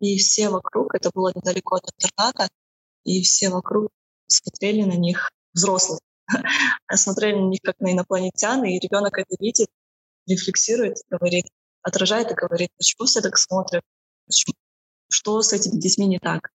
[0.00, 2.48] И все вокруг, это было недалеко от интерната,
[3.04, 3.90] и все вокруг
[4.26, 6.00] смотрели на них взрослые,
[6.94, 9.68] смотрели на них как на инопланетян, и ребенок это видит,
[10.26, 11.46] рефлексирует, говорит,
[11.82, 13.82] отражает и говорит, почему все так смотрят,
[14.26, 14.54] почему,
[15.08, 16.50] что с этими детьми не так.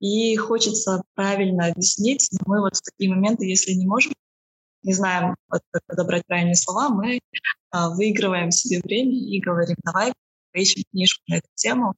[0.00, 4.14] И хочется правильно объяснить, но мы вот в такие моменты, если не можем
[4.82, 7.20] не знаем, как подобрать правильные слова, мы
[7.70, 10.12] а, выигрываем себе время и говорим, давай
[10.52, 11.94] поищем книжку на эту тему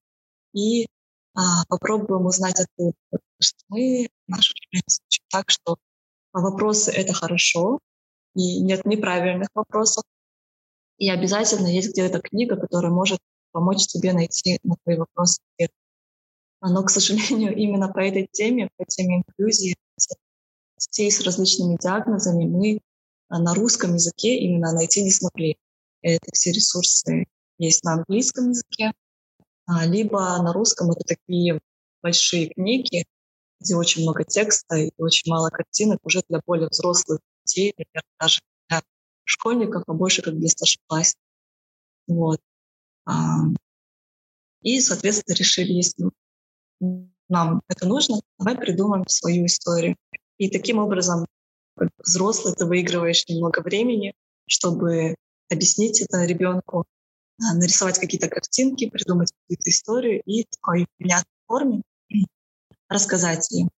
[0.52, 0.86] и
[1.34, 2.96] а, попробуем узнать оттуда.
[3.40, 4.82] Что мы, наши учим
[5.30, 5.76] так, что
[6.32, 7.78] вопросы— это хорошо,
[8.34, 10.04] и нет неправильных вопросов.
[10.98, 13.18] И обязательно есть где-то книга, которая может
[13.50, 15.70] помочь тебе найти на твои вопросы ответ.
[16.60, 19.76] Но, к сожалению, именно по этой теме, по теме инклюзии,
[20.86, 22.80] детей с различными диагнозами мы
[23.28, 25.56] а, на русском языке именно найти не смогли.
[26.02, 27.26] Это все ресурсы
[27.58, 28.92] есть на английском языке,
[29.66, 31.60] а, либо на русском это такие
[32.02, 33.04] большие книги,
[33.60, 38.40] где очень много текста и очень мало картинок уже для более взрослых детей, например, даже
[38.68, 38.82] для
[39.24, 41.22] школьников, а больше как для старшеклассников.
[42.08, 42.40] Вот.
[44.62, 46.10] И, соответственно, решили, если
[47.28, 49.96] нам это нужно, давай придумаем свою историю.
[50.42, 51.24] И таким образом
[51.98, 54.12] взрослый ты выигрываешь немного времени,
[54.48, 55.14] чтобы
[55.48, 56.84] объяснить это ребенку,
[57.40, 61.82] а, нарисовать какие-то картинки, придумать какую-то историю и в такой понятной форме
[62.88, 63.68] рассказать ее.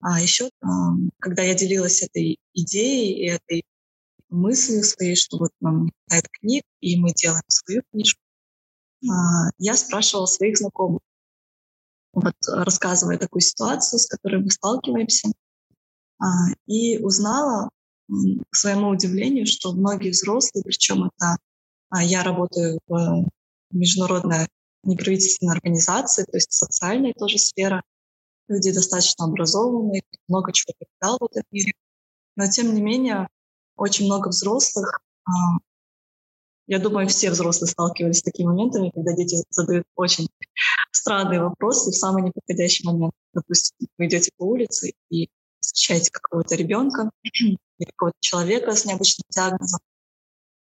[0.00, 0.48] А еще,
[1.18, 3.64] когда я делилась этой идеей и этой
[4.30, 8.22] мыслью своей, что вот нам хватает книг, и мы делаем свою книжку,
[9.06, 11.02] а, я спрашивала своих знакомых,
[12.14, 15.45] вот рассказывая такую ситуацию, с которой мы сталкиваемся, а,
[16.66, 17.70] и узнала
[18.08, 21.36] к своему удивлению, что многие взрослые, причем это
[21.90, 23.26] а, я работаю в
[23.72, 24.46] международной
[24.84, 27.82] неправительственной организации, то есть социальная тоже сфера,
[28.48, 31.72] люди достаточно образованные, много чего повидал в этом мире,
[32.36, 33.28] но тем не менее
[33.76, 35.00] очень много взрослых
[36.68, 40.28] я думаю, все взрослые сталкивались с такими моментами, когда дети задают очень
[40.90, 43.12] странные вопросы в самый неподходящий момент.
[43.32, 45.28] Допустим, вы идете по улице и
[45.66, 47.58] встречаете какого-то ребенка или
[47.90, 49.80] какого-то человека с необычным диагнозом.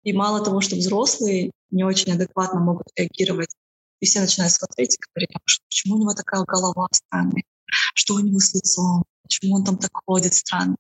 [0.05, 3.55] И мало того, что взрослые не очень адекватно могут реагировать,
[4.01, 7.43] и все начинают смотреть и говорить, «А почему у него такая голова странная,
[7.95, 10.77] что у него с лицом, почему он там так ходит странно.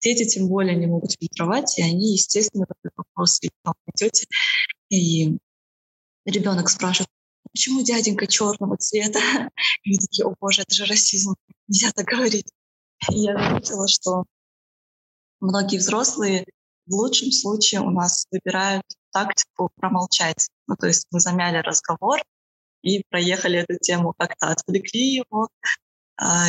[0.00, 4.26] Дети тем более не могут фильтровать, и они, естественно, такой вопрос, и там идете,
[4.88, 5.36] и
[6.24, 7.10] ребенок спрашивает,
[7.52, 9.18] почему дяденька черного цвета?
[9.84, 11.34] И вы такие, о боже, это же расизм,
[11.68, 12.46] нельзя так говорить.
[13.08, 14.24] Я заметила, что
[15.40, 16.44] многие взрослые
[16.86, 20.50] в лучшем случае у нас выбирают тактику промолчать.
[20.66, 22.20] Ну, то есть мы замяли разговор
[22.82, 25.48] и проехали эту тему, как-то отвлекли его,
[26.16, 26.48] а,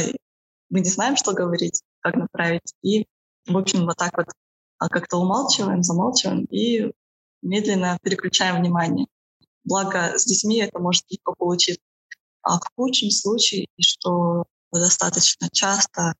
[0.70, 2.74] мы не знаем, что говорить, как направить.
[2.82, 3.06] И,
[3.48, 4.28] в общем, вот так вот
[4.80, 6.92] а, как-то умалчиваем, замалчиваем и
[7.42, 9.08] медленно переключаем внимание.
[9.64, 11.82] Благо с детьми это может легко получиться.
[12.42, 16.16] А в худшем случае, что достаточно часто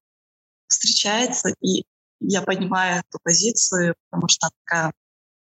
[0.82, 1.84] встречается, и
[2.20, 4.94] я понимаю эту позицию, потому что она такая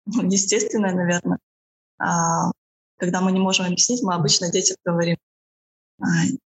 [0.06, 1.40] ну, естественная, наверное.
[2.00, 2.52] А,
[2.98, 5.18] когда мы не можем объяснить, мы обычно детям говорим,
[6.00, 6.06] а,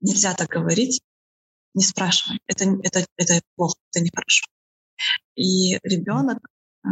[0.01, 1.01] нельзя так говорить,
[1.73, 2.39] не спрашивай.
[2.47, 4.45] Это, это, это плохо, это нехорошо.
[5.35, 6.39] И ребенок
[6.85, 6.87] э,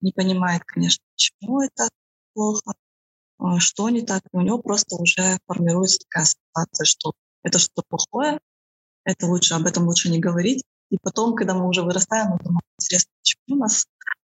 [0.00, 1.88] не понимает, конечно, почему это
[2.34, 2.74] плохо,
[3.40, 4.22] э, что не так.
[4.32, 7.12] У него просто уже формируется такая ассоциация, что
[7.44, 8.40] это что-то плохое,
[9.04, 10.64] это лучше, об этом лучше не говорить.
[10.90, 13.86] И потом, когда мы уже вырастаем, мы думаем, интересно, почему у нас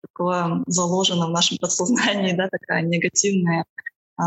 [0.01, 3.65] такое заложено в нашем подсознании, да, такая негативная,
[4.19, 4.23] э,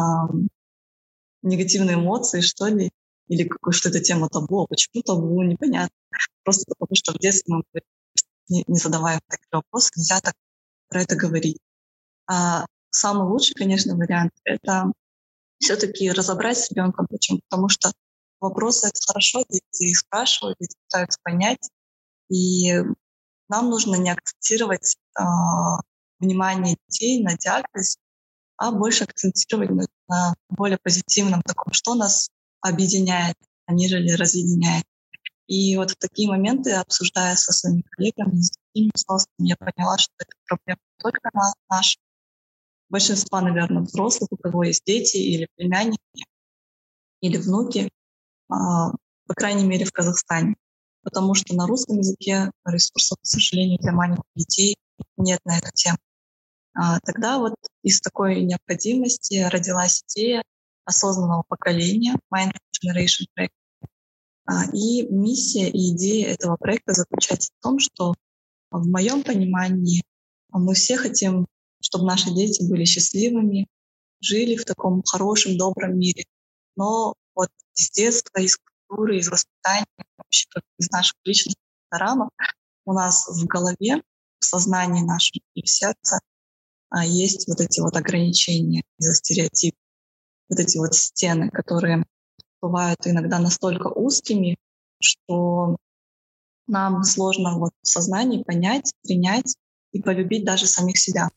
[1.42, 2.90] негативные эмоции, что ли,
[3.28, 5.96] или какой что это тема табу, а почему табу, непонятно.
[6.44, 7.62] Просто потому что в детстве мы
[8.48, 10.35] не, не задавая такие вопросы, нельзя так
[10.88, 11.58] про это говорить.
[12.26, 14.92] А самый лучший, конечно, вариант— это
[15.58, 17.06] все-таки разобрать с ребенком.
[17.08, 17.40] Почему?
[17.48, 17.92] Потому что
[18.40, 21.70] вопросы— это хорошо, дети их спрашивают, дети пытаются понять.
[22.33, 22.73] И
[23.49, 25.23] нам нужно не акцентировать э,
[26.18, 27.99] внимание детей на диагноз,
[28.57, 32.31] а больше акцентировать на, на более позитивном таком, что нас
[32.62, 34.87] объединяет, а нежели разъединяет.
[35.47, 40.14] И вот в такие моменты, обсуждая со своими коллегами, с другими взрослыми, я поняла, что
[40.18, 41.31] это проблема не только
[41.68, 41.99] наша,
[42.88, 46.25] большинства, наверное, взрослых, у кого есть дети или племянники,
[47.21, 47.90] или внуки,
[48.49, 48.92] а,
[49.27, 50.55] по крайней мере, в Казахстане.
[51.03, 54.77] Потому что на русском языке ресурсов, к сожалению, для маленьких детей
[55.17, 55.99] нет на эту тему.
[56.75, 60.43] А, тогда вот из такой необходимости родилась идея
[60.85, 62.53] осознанного поколения Mind
[62.85, 63.51] Generation Project.
[64.47, 68.15] А, и миссия и идея этого проекта заключается в том, что
[68.71, 70.03] в моем понимании
[70.51, 71.47] мы все хотим,
[71.81, 73.67] чтобы наши дети были счастливыми,
[74.21, 76.25] жили в таком хорошем, добром мире.
[76.77, 78.57] Но вот из детства, из
[78.92, 80.46] культуры, из воспитания, вообще
[80.78, 81.55] из наших личных
[81.90, 82.31] рамок
[82.85, 84.02] у нас в голове,
[84.38, 86.20] в сознании нашем и в сердце
[86.90, 89.78] а, есть вот эти вот ограничения из-за стереотипов.
[90.48, 92.05] Вот эти вот стены, которые
[92.61, 94.57] бывают иногда настолько узкими,
[95.00, 95.76] что
[96.66, 99.57] нам сложно вот в сознании понять, принять
[99.92, 101.31] и полюбить даже самих себя.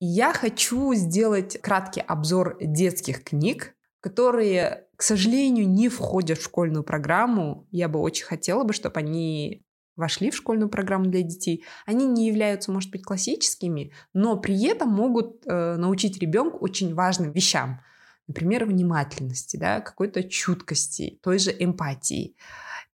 [0.00, 7.66] Я хочу сделать краткий обзор детских книг, которые, к сожалению, не входят в школьную программу.
[7.70, 9.62] Я бы очень хотела бы, чтобы они
[9.96, 14.88] вошли в школьную программу для детей, они не являются, может быть, классическими, но при этом
[14.88, 17.82] могут э, научить ребенка очень важным вещам.
[18.26, 22.36] например, внимательности, да, какой-то чуткости, той же эмпатии.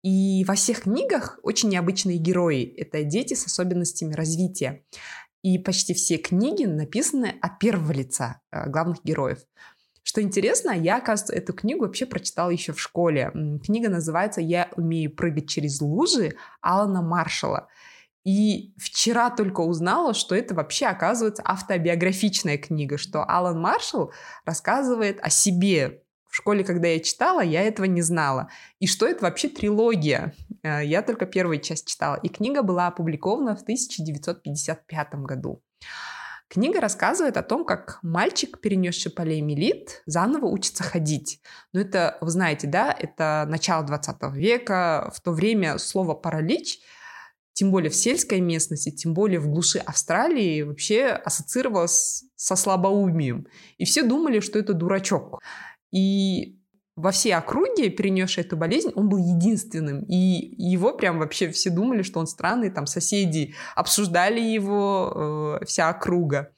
[0.02, 2.62] И во всех книгах очень необычные герои.
[2.62, 4.84] Это дети с особенностями развития.
[5.42, 9.38] И почти все книги написаны от первого лица э, главных героев.
[10.04, 13.32] Что интересно, я, оказывается, эту книгу вообще прочитала еще в школе.
[13.64, 17.68] Книга называется «Я умею прыгать через лужи» Алана Маршалла.
[18.22, 24.12] И вчера только узнала, что это вообще, оказывается, автобиографичная книга, что Алан Маршалл
[24.44, 26.02] рассказывает о себе.
[26.28, 28.50] В школе, когда я читала, я этого не знала.
[28.80, 30.34] И что это вообще трилогия?
[30.62, 32.16] Э, я только первую часть читала.
[32.16, 35.62] И книга была опубликована в 1955 году.
[36.48, 41.40] Книга рассказывает о том, как мальчик, перенесший полиэмилит, заново учится ходить.
[41.72, 45.10] Но это, вы знаете, да, это начало 20 века.
[45.14, 46.80] В то время слово «паралич»
[47.54, 53.46] тем более в сельской местности, тем более в глуши Австралии, вообще ассоциировалось со слабоумием.
[53.78, 55.40] И все думали, что это дурачок.
[55.92, 56.58] И
[56.96, 60.04] во всей округе, перенесший эту болезнь, он был единственным.
[60.04, 62.70] И его прям вообще все думали, что он странный.
[62.70, 66.52] Там соседи обсуждали его, э, вся округа.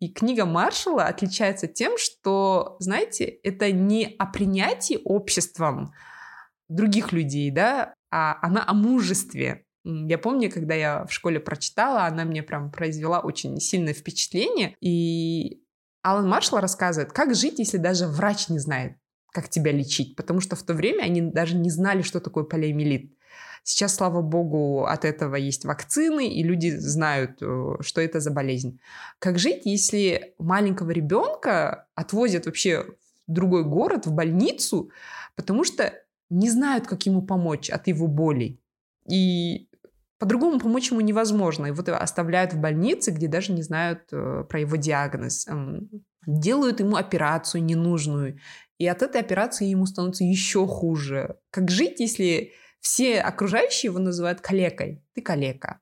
[0.00, 5.92] И книга Маршалла отличается тем, что, знаете, это не о принятии обществом
[6.68, 9.64] других людей, да, а она о мужестве.
[9.84, 14.76] Я помню, когда я в школе прочитала, она мне прям произвела очень сильное впечатление.
[14.80, 15.62] И
[16.02, 18.96] Алан Маршалл рассказывает, как жить, если даже врач не знает,
[19.32, 20.16] как тебя лечить.
[20.16, 23.12] Потому что в то время они даже не знали, что такое полиомиелит.
[23.62, 28.80] Сейчас, слава богу, от этого есть вакцины, и люди знают, э, что это за болезнь.
[29.18, 32.84] Как жить, если маленького ребенка отвозят вообще
[33.26, 34.90] в другой город, в больницу,
[35.36, 35.92] потому что
[36.30, 38.58] не знают, как ему помочь от его боли.
[39.10, 39.68] И
[40.18, 41.66] по-другому помочь ему невозможно.
[41.66, 45.46] Его оставляют в больнице, где даже не знают э, про его диагноз.
[46.26, 48.38] Делают ему операцию ненужную.
[48.78, 51.36] И от этой операции ему становится еще хуже.
[51.50, 55.02] Как жить, если все окружающие его называют калекой?
[55.14, 55.80] Ты калека.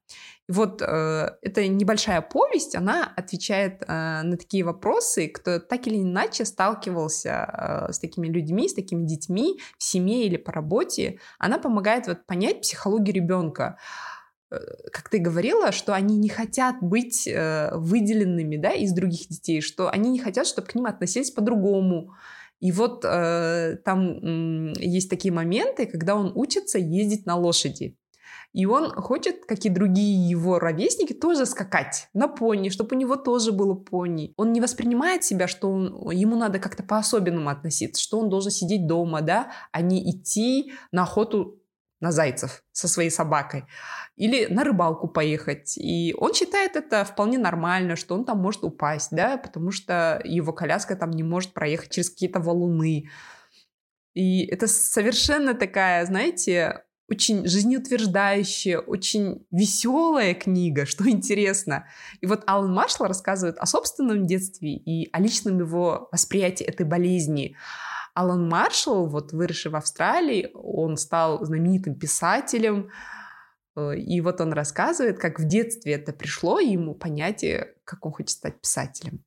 [0.48, 5.96] И вот э, эта небольшая повесть, она отвечает э, на такие вопросы, кто так или
[5.96, 11.18] иначе сталкивался э, с такими людьми, с такими детьми в семье или по работе.
[11.38, 13.76] Она помогает вот понять психологию ребенка.
[14.50, 14.56] Э,
[14.92, 19.90] как ты говорила, что они не хотят быть э, выделенными да, из других детей, что
[19.90, 22.14] они не хотят, чтобы к ним относились по-другому.
[22.60, 27.96] И вот э, там э, есть такие моменты, когда он учится ездить на лошади.
[28.52, 33.16] И он хочет, как и другие его ровесники, тоже скакать на пони, чтобы у него
[33.16, 34.32] тоже было пони.
[34.38, 38.86] Он не воспринимает себя, что он, ему надо как-то по-особенному относиться, что он должен сидеть
[38.86, 41.60] дома, да, а не идти на охоту
[42.00, 43.64] на зайцев со своей собакой
[44.16, 45.76] или на рыбалку поехать.
[45.78, 50.52] И он считает это вполне нормально, что он там может упасть, да, потому что его
[50.52, 53.08] коляска там не может проехать через какие-то валуны.
[54.14, 61.86] И это совершенно такая, знаете, очень жизнеутверждающая, очень веселая книга, что интересно.
[62.20, 67.56] И вот Алан Маршалл рассказывает о собственном детстве и о личном его восприятии этой болезни.
[68.16, 72.88] Алан Маршалл, вот выросший в Австралии, он стал знаменитым писателем,
[73.76, 78.30] э, и вот он рассказывает, как в детстве это пришло ему понятие, как он хочет
[78.30, 79.22] стать писателем.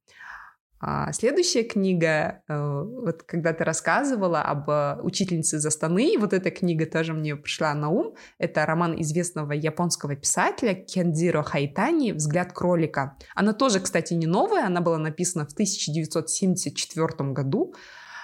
[0.81, 6.87] А следующая книга, э, вот когда ты рассказывала об э, учительнице Застаны, вот эта книга
[6.87, 8.15] тоже мне пришла на ум.
[8.39, 13.17] Это роман известного японского писателя Кендзиро Хайтани «Взгляд кролика».
[13.35, 17.75] Она тоже, кстати, не новая, она была написана в 1974 году.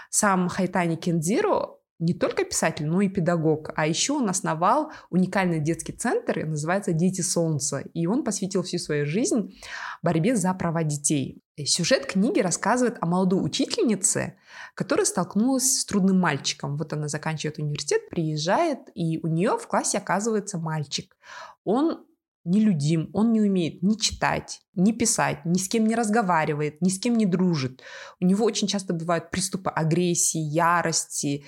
[0.10, 3.72] Сам Хайтани Кензиро не только писатель, но и педагог.
[3.76, 7.80] А еще он основал уникальный детский центр, называется «Дети Солнца».
[7.93, 9.58] И он посвятил всю свою жизнь
[10.01, 11.41] борьбе за права детей.
[11.58, 14.36] Сюжет книги рассказывает о молодой учительнице,
[14.74, 16.76] которая столкнулась с трудным мальчиком.
[16.76, 21.16] Вот она заканчивает университет, приезжает, и у нее в классе оказывается мальчик.
[21.64, 22.06] Он
[22.46, 27.00] нелюдим, он не умеет ни читать, ни писать, ни с кем не разговаривает, ни с
[27.00, 27.82] кем не дружит.
[28.20, 31.46] У него очень часто бывают приступы агрессии, ярости.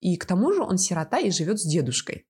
[0.00, 2.26] И к тому же он сирота и живет с дедушкой.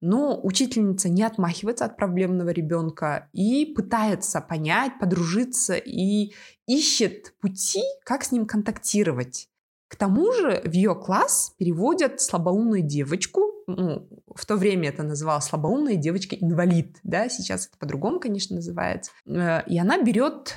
[0.00, 6.32] Но учительница не отмахивается от проблемного ребенка и пытается понять, подружиться и
[6.66, 9.48] ищет пути, как с ним контактировать.
[9.88, 15.44] К тому же в ее класс переводят слабоумную девочку, ну, в то время это называлось
[15.44, 19.12] слабоумная девочка-инвалид, да, сейчас это по-другому, конечно, называется.
[19.26, 20.56] Э, и она берет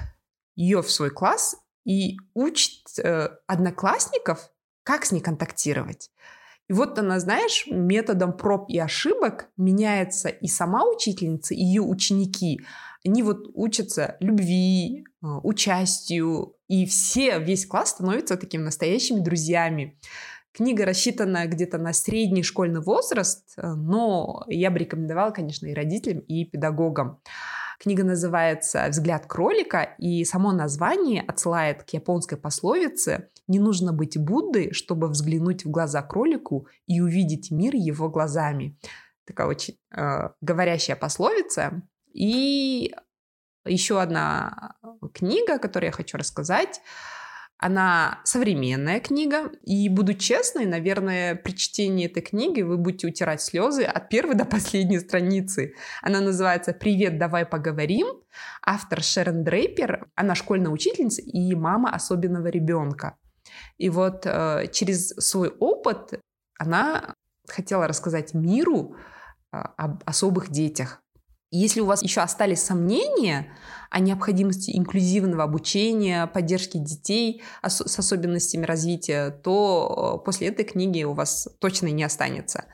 [0.55, 1.55] ее в свой класс
[1.86, 4.51] и учит э, одноклассников,
[4.84, 6.11] как с ней контактировать.
[6.70, 12.61] И вот она, знаешь, методом проб и ошибок меняется и сама учительница, и ее ученики.
[13.05, 19.99] Они вот учатся любви, а, участию, и все, весь класс становится такими настоящими друзьями.
[20.54, 26.20] Книга рассчитана где-то на средний школьный возраст, э, но я бы рекомендовала, конечно, и родителям,
[26.20, 27.20] и педагогам.
[27.80, 34.74] Книга называется «Взгляд кролика», и само название отсылает к японской пословице «Не нужно быть Буддой,
[34.74, 38.78] чтобы взглянуть в глаза кролику и увидеть мир его глазами».
[39.26, 41.82] Такая очень э, говорящая пословица.
[42.14, 42.93] И
[43.66, 44.76] еще одна
[45.14, 46.80] книга, которую я хочу рассказать,
[47.64, 53.84] она современная книга, и буду честной, наверное, при чтении этой книги вы будете утирать слезы
[53.84, 55.74] от первой до последней страницы.
[56.01, 58.07] Она называется «Привет, давай поговорим».
[58.66, 63.16] Автор Шерон Дрейпер, она школьная учительница и мама особенного ребенка.
[63.78, 66.20] И вот э, через свой опыт
[66.59, 67.16] она
[67.47, 68.97] хотела рассказать миру
[69.53, 71.01] э, об особых детях.
[71.49, 73.55] Если у вас еще остались сомнения
[73.94, 81.14] о необходимости инклюзивного обучения, поддержки детей с особенностями развития, то э, после этой книги у
[81.14, 82.66] вас точно не останется.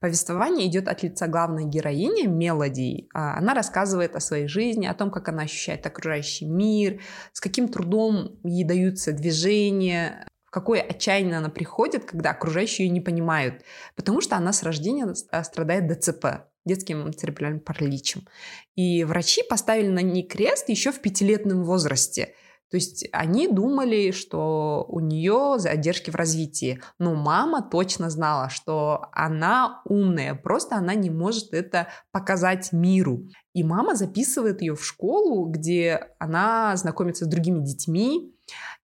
[0.00, 3.08] Повествование идет от лица главной героини Мелодии.
[3.14, 7.00] А, она рассказывает о своей жизни, о том, как она ощущает окружающий мир,
[7.32, 13.00] с каким трудом ей даются движения, в какое отчаяние она приходит, когда окружающие ее не
[13.00, 13.62] понимают,
[13.94, 18.26] потому что она с рождения страдает ДЦП детским церебральным параличем.
[18.74, 22.34] И врачи поставили на ней крест еще в пятилетнем возрасте.
[22.70, 26.80] То есть они думали, что у нее задержки в развитии.
[26.98, 33.28] Но мама точно знала, что она умная, просто она не может это показать миру.
[33.52, 38.34] И мама записывает ее в школу, где она знакомится с другими детьми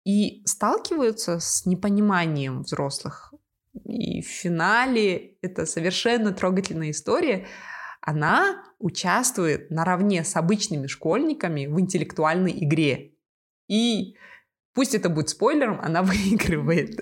[0.04, 3.34] и сталкиваются с непониманием взрослых.
[3.84, 7.46] И в финале это совершенно трогательная история,
[8.10, 13.12] она участвует наравне с обычными школьниками в интеллектуальной игре.
[13.68, 14.16] И
[14.74, 17.00] пусть это будет спойлером, она выигрывает.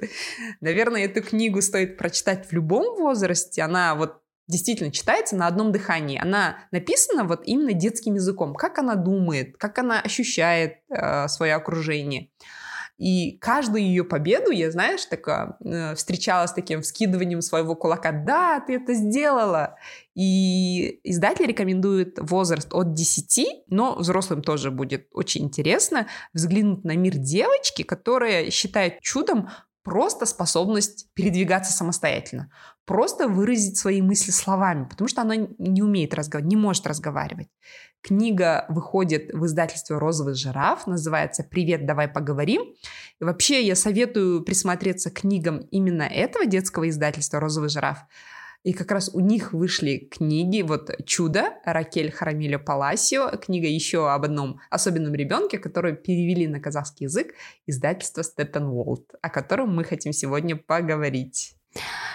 [0.61, 3.63] Наверное, эту книгу стоит прочитать в любом возрасте.
[3.63, 6.21] Она вот действительно читается на одном дыхании.
[6.21, 8.55] Она написана вот именно детским языком.
[8.55, 12.31] Как она думает, как она ощущает э, свое окружение.
[12.99, 18.11] И каждую ее победу я, знаешь, такая, э, встречала с таким вскидыванием своего кулака.
[18.11, 19.77] Да, ты это сделала.
[20.17, 27.15] И издатель рекомендует возраст от 10, но взрослым тоже будет очень интересно взглянуть на мир
[27.17, 29.49] девочки, которая считает чудом
[29.89, 32.53] просто способность передвигаться самостоятельно,
[32.85, 37.49] просто выразить свои мысли словами, потому что она не умеет разговаривать, не может разговаривать.
[38.03, 42.63] Книга выходит в издательстве «Розовый жираф», называется «Привет, давай поговорим».
[43.19, 47.99] И вообще я советую присмотреться к книгам именно этого детского издательства «Розовый жираф»,
[48.69, 54.25] и как раз у них вышли книги, вот «Чудо» Ракель Харамилю Паласио, книга еще об
[54.25, 57.33] одном особенном ребенке, которую перевели на казахский язык
[57.67, 61.55] издательство Steppe & World, о котором мы хотим сегодня поговорить.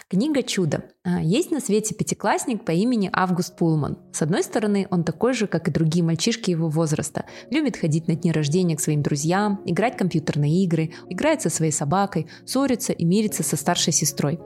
[0.10, 0.84] Книга «Чудо».
[1.04, 3.98] А, есть на свете пятиклассник по имени Август Пулман.
[4.12, 7.26] С одной стороны, он такой же, как и другие мальчишки его возраста.
[7.50, 11.72] Любит ходить на дни рождения к своим друзьям, играть в компьютерные игры, играет со своей
[11.72, 14.40] собакой, ссорится и мирится со старшей сестрой.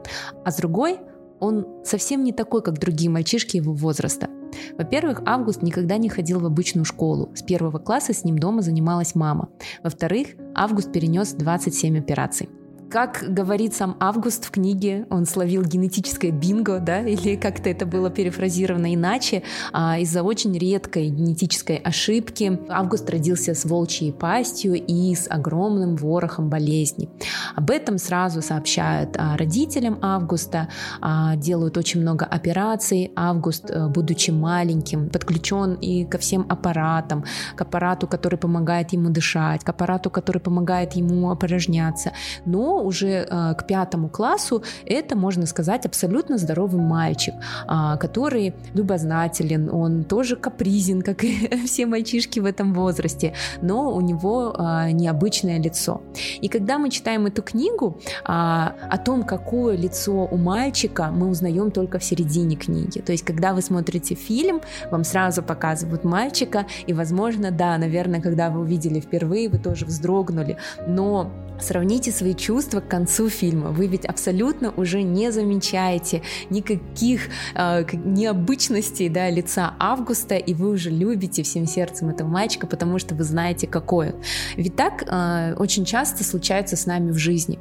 [0.46, 1.00] А с другой,
[1.40, 4.30] он совсем не такой, как другие мальчишки его возраста.
[4.78, 7.32] Во-первых, Август никогда не ходил в обычную школу.
[7.36, 9.50] С первого класса с ним дома занималась мама.
[9.84, 12.50] Во-вторых, Август перенес 27 операций.
[12.90, 18.10] Как говорит сам Август в книге, он словил генетическое бинго, да, или как-то это было
[18.10, 25.28] перефразировано иначе, а из-за очень редкой генетической ошибки Август родился с волчьей пастью и с
[25.30, 27.10] огромным ворохом болезней.
[27.56, 30.70] Об этом сразу сообщают а, родителям Августа,
[31.02, 33.12] а, делают очень много операций.
[33.16, 37.26] Август, э, будучи маленьким, подключен и ко всем аппаратам,
[37.56, 42.14] к аппарату, который помогает ему дышать, к аппарату, который помогает ему опорожняться.
[42.46, 47.34] Но уже э, к пятому классу это, можно сказать, абсолютно здоровый мальчик,
[47.68, 54.02] э, который любознателен, он тоже капризен, как и все мальчишки в этом возрасте, но у
[54.02, 56.02] него э, необычное лицо.
[56.42, 61.72] И когда мы читаем эту книгу, э, о том, какое лицо у мальчика, мы узнаем
[61.72, 63.00] только в середине книги.
[63.00, 64.62] То есть, когда вы смотрите фильм,
[64.92, 70.58] вам сразу показывают мальчика, и, возможно, да, наверное, когда вы увидели впервые, вы тоже вздрогнули,
[70.88, 73.72] но Сравните свои чувства к концу фильма.
[73.72, 80.90] Вы ведь абсолютно уже не замечаете никаких э, необычностей да, лица Августа, и вы уже
[80.90, 84.14] любите всем сердцем этого мальчика, потому что вы знаете, какой.
[84.56, 87.60] Ведь так э, очень часто случается с нами в жизни.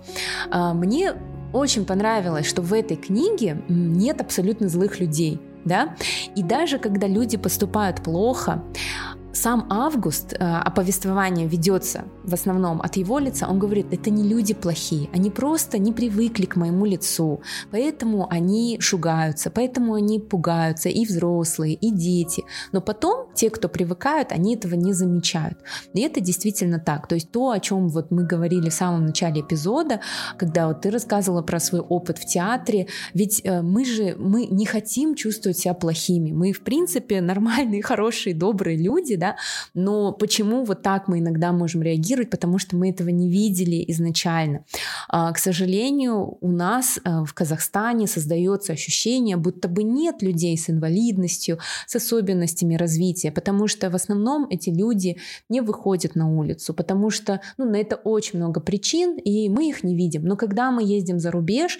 [0.52, 1.14] Э, мне
[1.52, 5.96] очень понравилось, что в этой книге нет абсолютно злых людей да,
[6.36, 8.62] и даже когда люди поступают плохо,
[9.36, 14.28] сам Август, э, а повествование ведется в основном от его лица, он говорит, это не
[14.28, 20.88] люди плохие, они просто не привыкли к моему лицу, поэтому они шугаются, поэтому они пугаются,
[20.88, 22.44] и взрослые, и дети.
[22.72, 25.58] Но потом те, кто привыкают, они этого не замечают.
[25.94, 27.06] И это действительно так.
[27.06, 30.00] То есть то, о чем вот мы говорили в самом начале эпизода,
[30.38, 34.66] когда вот ты рассказывала про свой опыт в театре, ведь э, мы же мы не
[34.66, 36.32] хотим чувствовать себя плохими.
[36.32, 39.36] Мы, в принципе, нормальные, хорошие, добрые люди, да, да,
[39.74, 44.64] но почему вот так мы иногда можем реагировать, потому что мы этого не видели изначально.
[45.08, 50.70] А, к сожалению, у нас э, в Казахстане создается ощущение, будто бы нет людей с
[50.70, 55.16] инвалидностью, с особенностями развития, потому что в основном эти люди
[55.48, 59.84] не выходят на улицу, потому что ну, на это очень много причин, и мы их
[59.84, 60.24] не видим.
[60.24, 61.78] Но когда мы ездим за рубеж,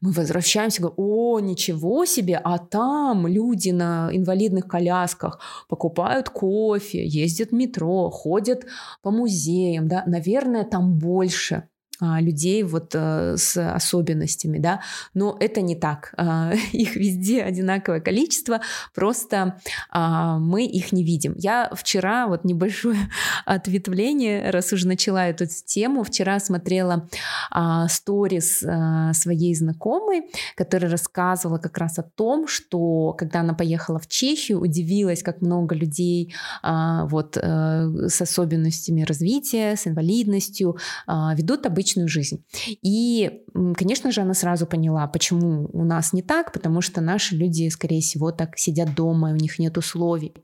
[0.00, 5.38] мы возвращаемся, говорим, о, ничего себе, а там люди на инвалидных колясках
[5.68, 8.66] покупают кофе, кофе, ездят в метро, ходят
[9.02, 11.68] по музеям, да, наверное, там больше
[12.00, 14.80] людей вот а, с особенностями, да,
[15.14, 16.14] но это не так.
[16.16, 18.60] А, их везде одинаковое количество,
[18.94, 21.34] просто а, мы их не видим.
[21.36, 22.98] Я вчера, вот небольшое
[23.44, 27.08] ответвление, раз уже начала эту тему, вчера смотрела
[27.50, 33.98] а, сторис а, своей знакомой, которая рассказывала как раз о том, что когда она поехала
[33.98, 40.76] в Чехию, удивилась, как много людей а, вот а, с особенностями развития, с инвалидностью
[41.06, 42.44] а, ведут обычно личную жизнь.
[42.82, 43.42] И,
[43.76, 48.00] конечно же, она сразу поняла, почему у нас не так, потому что наши люди, скорее
[48.00, 50.34] всего, так сидят дома, и у них нет условий.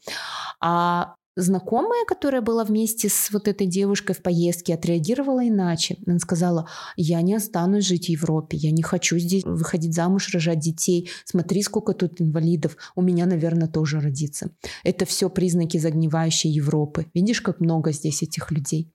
[0.60, 5.96] А знакомая, которая была вместе с вот этой девушкой в поездке, отреагировала иначе.
[6.06, 10.60] Она сказала, я не останусь жить в Европе, я не хочу здесь выходить замуж, рожать
[10.60, 11.10] детей.
[11.24, 14.50] Смотри, сколько тут инвалидов, у меня, наверное, тоже родится.
[14.84, 17.06] Это все признаки загнивающей Европы.
[17.14, 18.92] Видишь, как много здесь этих людей?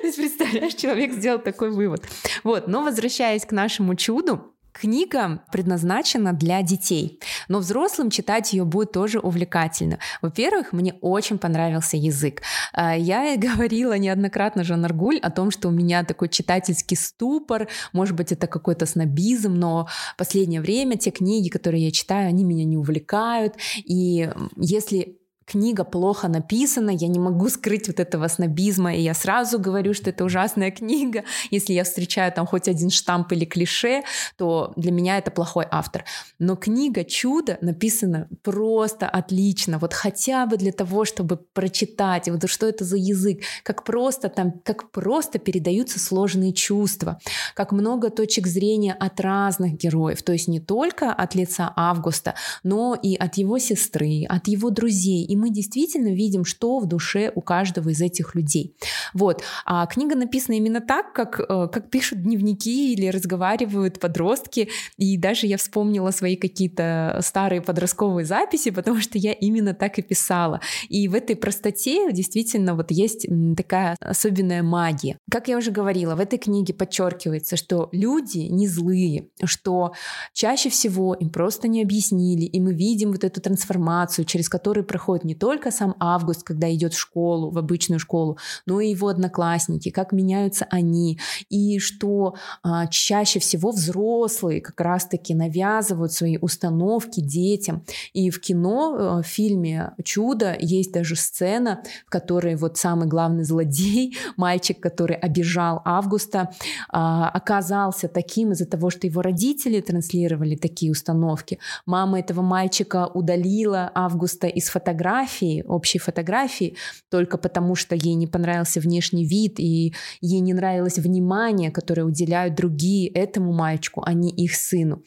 [0.00, 2.04] То есть, представляешь, человек сделал такой вывод.
[2.44, 7.18] Вот, но возвращаясь к нашему чуду, Книга предназначена для детей,
[7.48, 9.98] но взрослым читать ее будет тоже увлекательно.
[10.22, 12.42] Во-первых, мне очень понравился язык.
[12.72, 18.14] А, я говорила неоднократно Жан Аргуль о том, что у меня такой читательский ступор, может
[18.14, 22.64] быть, это какой-то снобизм, но в последнее время те книги, которые я читаю, они меня
[22.64, 23.54] не увлекают.
[23.78, 25.17] И если
[25.48, 30.10] книга плохо написана, я не могу скрыть вот этого снобизма, и я сразу говорю, что
[30.10, 31.24] это ужасная книга.
[31.50, 34.02] Если я встречаю там хоть один штамп или клише,
[34.36, 36.04] то для меня это плохой автор.
[36.38, 42.66] Но книга «Чудо» написана просто отлично, вот хотя бы для того, чтобы прочитать, вот что
[42.66, 47.18] это за язык, как просто там, как просто передаются сложные чувства,
[47.54, 52.94] как много точек зрения от разных героев, то есть не только от лица Августа, но
[52.94, 57.40] и от его сестры, от его друзей, и мы действительно видим, что в душе у
[57.40, 58.74] каждого из этих людей.
[59.14, 59.42] Вот.
[59.64, 64.68] А книга написана именно так, как, э, как пишут дневники или разговаривают подростки.
[64.96, 70.02] И даже я вспомнила свои какие-то старые подростковые записи, потому что я именно так и
[70.02, 70.60] писала.
[70.88, 73.26] И в этой простоте действительно вот есть
[73.56, 75.18] такая особенная магия.
[75.30, 79.92] Как я уже говорила, в этой книге подчеркивается, что люди не злые, что
[80.32, 85.24] чаще всего им просто не объяснили, и мы видим вот эту трансформацию, через которую проходит
[85.28, 89.90] не только сам Август, когда идет в школу, в обычную школу, но и его одноклассники,
[89.90, 91.20] как меняются они,
[91.50, 97.84] и что а, чаще всего взрослые как раз-таки навязывают свои установки детям.
[98.14, 103.44] И в кино, э, в фильме «Чудо» есть даже сцена, в которой вот самый главный
[103.44, 106.50] злодей, мальчик, который обижал Августа,
[106.88, 111.58] а, оказался таким из-за того, что его родители транслировали такие установки.
[111.84, 116.76] Мама этого мальчика удалила Августа из фотографии, фотографии, общей фотографии,
[117.10, 122.54] только потому что ей не понравился внешний вид и ей не нравилось внимание, которое уделяют
[122.54, 125.02] другие этому мальчику, а не их сыну.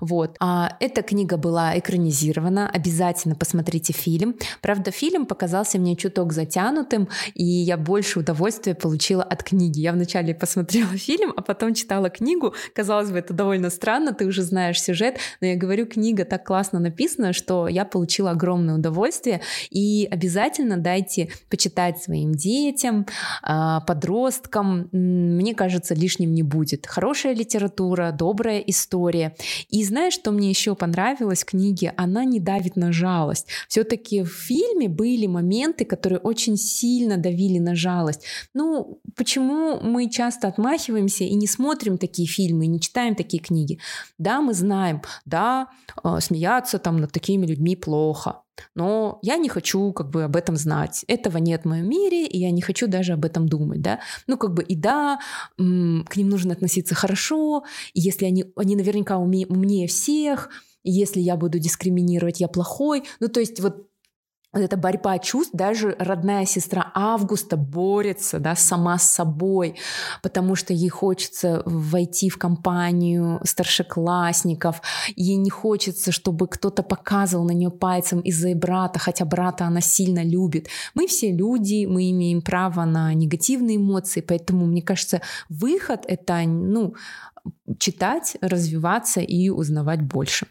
[0.00, 0.36] Вот.
[0.40, 4.34] А эта книга была экранизирована, обязательно посмотрите фильм.
[4.62, 9.80] Правда, фильм показался мне чуток затянутым, и я больше удовольствия получила от книги.
[9.80, 12.54] Я вначале посмотрела фильм, а потом читала книгу.
[12.74, 16.78] Казалось бы, это довольно странно, ты уже знаешь сюжет, но я говорю, книга так классно
[16.78, 19.40] написана, что я получила огромное удовольствие.
[19.70, 23.06] И обязательно дайте почитать своим детям,
[23.42, 24.88] а, подросткам.
[24.92, 26.86] Мне кажется, лишним не будет.
[26.86, 29.36] Хорошая литература, добрая история.
[29.68, 31.92] И знаешь, что мне еще понравилось в книге?
[31.96, 33.46] Она не давит на жалость.
[33.68, 38.22] Все-таки в фильме были моменты, которые очень сильно давили на жалость.
[38.54, 43.78] Ну, почему мы часто отмахиваемся и не смотрим такие фильмы, не читаем такие книги?
[44.18, 45.68] Да, мы знаем, да,
[46.02, 48.42] а, смеяться там над такими людьми плохо.
[48.74, 51.04] Но я не хочу как бы об этом знать.
[51.08, 54.00] Этого нет в моем мире, и я не хочу даже об этом думать, да.
[54.26, 55.18] Ну, как бы, и да,
[55.56, 55.60] к
[56.16, 60.50] ним нужно относиться хорошо, и если они, они наверняка умнее всех,
[60.84, 63.04] если я буду дискриминировать, я плохой.
[63.20, 63.88] Ну, то есть вот
[64.56, 69.76] вот эта борьба чувств, даже родная сестра Августа борется да, сама с собой,
[70.22, 74.80] потому что ей хочется войти в компанию старшеклассников,
[75.14, 80.24] ей не хочется, чтобы кто-то показывал на нее пальцем из-за брата, хотя брата она сильно
[80.24, 80.68] любит.
[80.94, 86.94] Мы все люди, мы имеем право на негативные эмоции, поэтому, мне кажется, выход— это ну,
[87.78, 90.46] читать, развиваться и узнавать больше.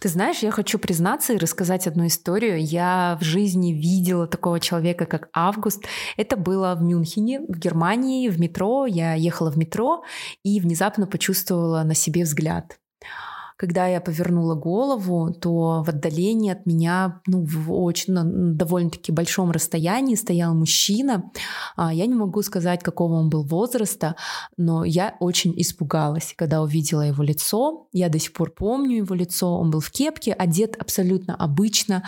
[0.00, 2.62] Ты знаешь, я хочу признаться и рассказать одну историю.
[2.64, 5.84] Я в жизни видела такого человека, как Август.
[6.16, 8.86] Это было в Мюнхене, в Германии, в метро.
[8.86, 10.02] Я ехала в метро
[10.42, 12.78] и внезапно почувствовала на себе взгляд.
[13.60, 18.14] Когда я повернула голову, то в отдалении от меня, ну, в очень
[18.56, 21.30] довольно-таки большом расстоянии стоял мужчина.
[21.76, 24.16] А, я не могу сказать, какого он был возраста,
[24.56, 27.86] но я очень испугалась, когда увидела его лицо.
[27.92, 29.54] Я до сих пор помню его лицо.
[29.58, 32.04] Он был в кепке, одет абсолютно обычно,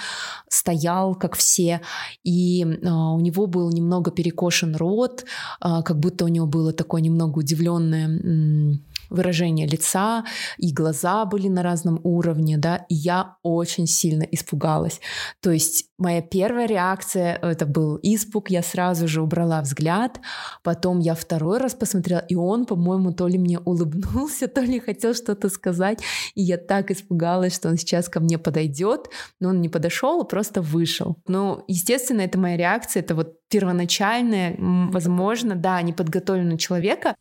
[0.48, 1.82] стоял, как все.
[2.24, 5.26] И а, у него был немного перекошен рот,
[5.60, 8.80] а, как будто у него было такое немного удивленное
[9.12, 10.24] выражение лица,
[10.58, 15.00] и глаза были на разном уровне, да, и я очень сильно испугалась.
[15.40, 20.20] То есть моя первая реакция, это был испуг, я сразу же убрала взгляд,
[20.62, 25.14] потом я второй раз посмотрела, и он, по-моему, то ли мне улыбнулся, то ли хотел
[25.14, 26.02] что-то сказать,
[26.34, 29.08] и я так испугалась, что он сейчас ко мне подойдет,
[29.40, 31.16] но он не подошел, а просто вышел.
[31.26, 37.14] Ну, естественно, это моя реакция, это вот первоначальная, возможно, да, неподготовленного человека,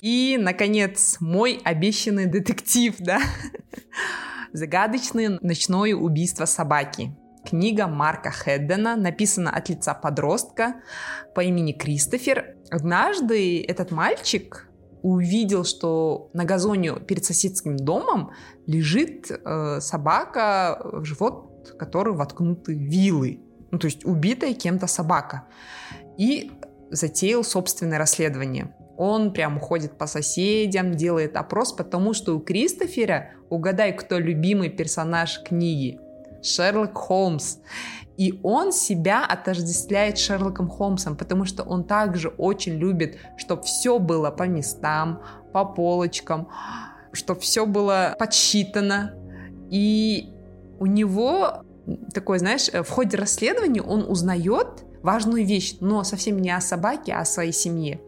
[0.00, 3.20] и, наконец, мой обещанный детектив, да?
[4.52, 7.16] Загадочное ночное убийство собаки.
[7.44, 10.76] Книга Марка Хеддена написана от лица подростка
[11.34, 12.56] по имени Кристофер.
[12.70, 14.68] Однажды этот мальчик
[15.02, 18.32] увидел, что на газоне перед соседским домом
[18.66, 23.40] лежит э, собака, в живот которой воткнуты вилы.
[23.70, 25.44] Ну, то есть убитая кем-то собака.
[26.18, 26.50] И
[26.90, 28.74] затеял собственное расследование.
[28.98, 35.40] Он прям ходит по соседям, делает опрос, потому что у Кристофера, угадай, кто любимый персонаж
[35.44, 36.00] книги,
[36.42, 37.58] Шерлок Холмс.
[38.16, 44.32] И он себя отождествляет Шерлоком Холмсом, потому что он также очень любит, чтобы все было
[44.32, 45.22] по местам,
[45.52, 46.48] по полочкам,
[47.12, 49.14] чтобы все было подсчитано.
[49.70, 50.28] И
[50.80, 51.62] у него
[52.12, 57.20] такой, знаешь, в ходе расследования он узнает важную вещь, но совсем не о собаке, а
[57.20, 58.00] о своей семье.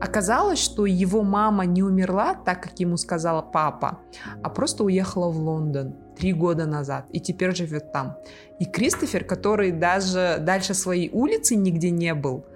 [0.00, 3.98] Оказалось, что его мама не умерла так, как ему сказала папа,
[4.42, 8.16] а просто уехала в Лондон три года назад и теперь живет там.
[8.58, 12.46] И Кристофер, который даже дальше своей улицы нигде не был,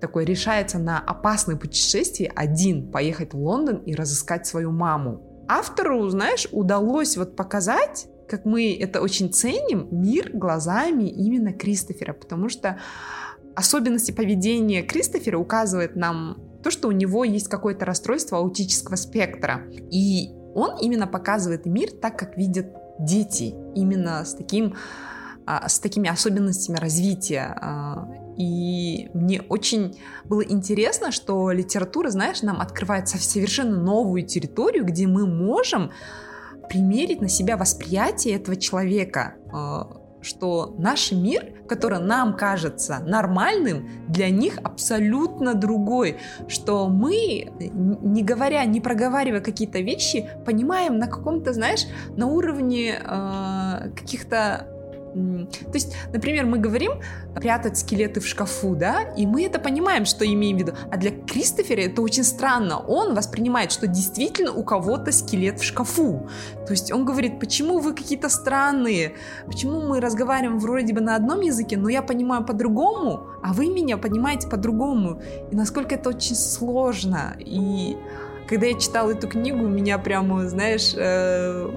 [0.00, 5.22] такой решается на опасное путешествие один поехать в Лондон и разыскать свою маму.
[5.48, 12.48] Автору, знаешь, удалось вот показать, как мы это очень ценим, мир глазами именно Кристофера, потому
[12.48, 12.78] что
[13.54, 19.62] особенности поведения Кристофера указывают нам то, что у него есть какое-то расстройство аутического спектра.
[19.90, 22.66] И он именно показывает мир так, как видят
[22.98, 24.74] дети, именно с таким
[25.48, 27.56] а, с такими особенностями развития.
[27.60, 35.06] А, и мне очень было интересно, что литература, знаешь, нам открывает совершенно новую территорию, где
[35.06, 35.92] мы можем
[36.68, 39.84] примерить на себя восприятие этого человека а,
[40.26, 46.18] что наш мир, который нам кажется нормальным, для них абсолютно другой,
[46.48, 53.90] что мы, не говоря, не проговаривая какие-то вещи, понимаем на каком-то, знаешь, на уровне э,
[53.94, 54.66] каких-то
[55.16, 56.92] то есть, например, мы говорим
[57.34, 60.72] прятать скелеты в шкафу, да, и мы это понимаем, что имеем в виду.
[60.90, 62.78] А для Кристофера это очень странно.
[62.78, 66.28] Он воспринимает, что действительно у кого-то скелет в шкафу.
[66.66, 69.14] То есть он говорит, почему вы какие-то странные,
[69.46, 73.96] почему мы разговариваем вроде бы на одном языке, но я понимаю по-другому, а вы меня
[73.96, 75.22] понимаете по-другому.
[75.50, 77.36] И насколько это очень сложно.
[77.38, 77.96] И
[78.48, 81.70] когда я читала эту книгу, меня прямо, знаешь, э,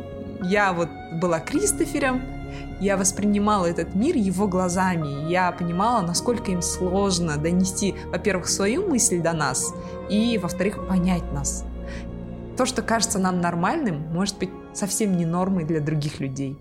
[0.43, 0.89] я вот
[1.21, 2.38] была Кристофером,
[2.79, 5.29] я воспринимала этот мир его глазами.
[5.29, 9.73] Я понимала, насколько им сложно донести, во-первых, свою мысль до нас,
[10.09, 11.65] и, во-вторых, понять нас.
[12.57, 16.57] То, что кажется нам нормальным, может быть совсем не нормой для других людей.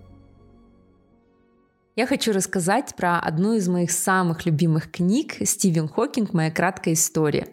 [1.97, 7.49] Я хочу рассказать про одну из моих самых любимых книг Стивен Хокинг «Моя краткая история».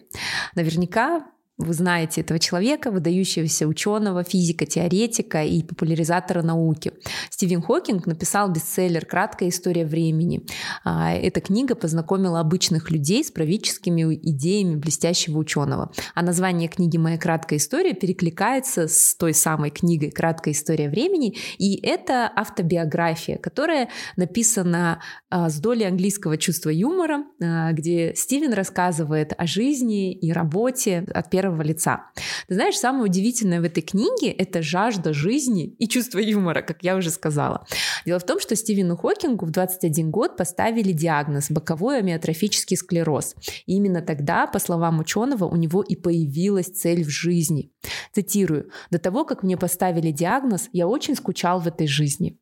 [0.54, 1.26] Наверняка
[1.58, 6.92] вы знаете этого человека, выдающегося ученого, физика, теоретика и популяризатора науки.
[7.30, 10.42] Стивен Хокинг написал бестселлер «Краткая история времени».
[10.84, 15.92] А, эта книга познакомила обычных людей с правительскими идеями блестящего ученого.
[16.14, 21.80] А название книги «Моя краткая история» перекликается с той самой книгой «Краткая история времени», и
[21.82, 25.00] это автобиография, которая написана
[25.30, 31.30] а, с долей английского чувства юмора, а, где Стивен рассказывает о жизни и работе от
[31.30, 32.06] первого первого лица.
[32.48, 36.96] Ты знаешь, самое удивительное в этой книге— это жажда жизни и чувство юмора, как я
[36.96, 37.66] уже сказала.
[38.04, 43.34] Дело в том, что Стивену Хокингу в 21 год поставили диагноз— боковой амиотрофический склероз.
[43.66, 47.70] И именно тогда, по словам ученого, у него и появилась цель в жизни.
[48.12, 52.38] Цитирую, «До того, как мне поставили диагноз, я очень скучал в этой жизни.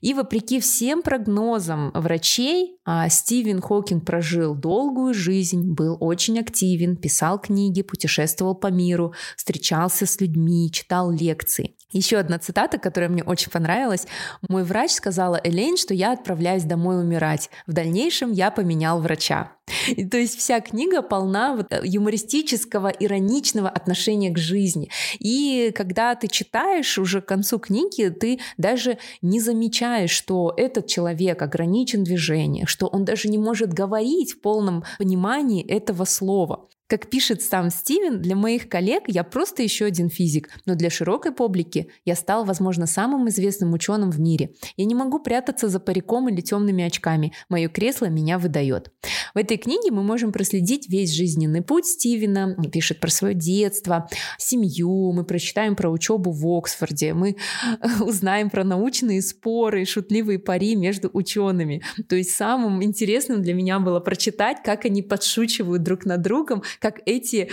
[0.00, 7.40] И вопреки всем прогнозам врачей, а, Стивен Хокинг прожил долгую жизнь, был очень активен, писал
[7.40, 11.74] книги, путешествовал по миру, встречался с людьми, читал лекции.
[11.92, 14.06] Еще одна цитата, которая мне очень понравилась.
[14.48, 17.48] «Мой врач сказала Элейн, что я отправляюсь домой умирать.
[17.66, 19.52] В дальнейшем я поменял врача».
[19.88, 24.90] И то есть вся книга полна вот э, юмористического, ироничного отношения к жизни.
[25.18, 31.42] И когда ты читаешь уже к концу книги, ты даже не замечаешь, что этот человек
[31.42, 36.68] ограничен движением, что он даже не может говорить в полном понимании этого слова.
[36.88, 41.32] Как пишет сам Стивен, для моих коллег я просто еще один физик, но для широкой
[41.32, 44.54] публики я стал, возможно, самым известным ученым в мире.
[44.78, 47.34] Я не могу прятаться за париком или темными очками.
[47.50, 48.90] Мое кресло меня выдает.
[49.34, 52.54] В этой книге мы можем проследить весь жизненный путь Стивена.
[52.56, 54.08] Он пишет про свое детство,
[54.38, 57.36] семью, мы прочитаем про учебу в Оксфорде, мы
[58.00, 61.82] узнаем про научные споры, шутливые пари между учеными.
[62.08, 67.00] То есть самым интересным для меня было прочитать, как они подшучивают друг над другом, как
[67.06, 67.50] эти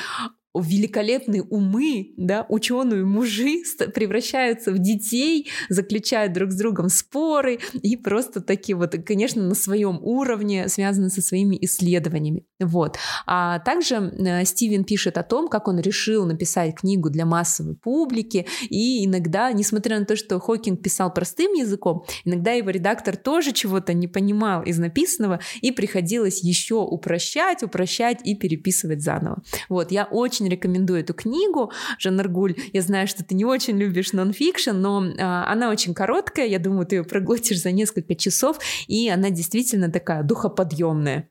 [0.59, 8.41] великолепные умы, да, ученые мужи превращаются в детей, заключают друг с другом споры и просто
[8.41, 12.45] такие вот, конечно, на своем уровне связаны со своими исследованиями.
[12.59, 12.97] Вот.
[13.25, 18.45] А также э, Стивен пишет о том, как он решил написать книгу для массовой публики,
[18.69, 23.93] и иногда, несмотря на то, что Хокинг писал простым языком, иногда его редактор тоже чего-то
[23.93, 29.43] не понимал из написанного, и приходилось еще упрощать, упрощать и переписывать заново.
[29.69, 31.71] Вот, я очень очень рекомендую эту книгу.
[31.99, 36.45] Жан Аргуль, я знаю, что ты не очень любишь нонфикшн, но а, она очень короткая,
[36.47, 41.29] я думаю, ты ее проглотишь за несколько часов, и она действительно такая духоподъемная.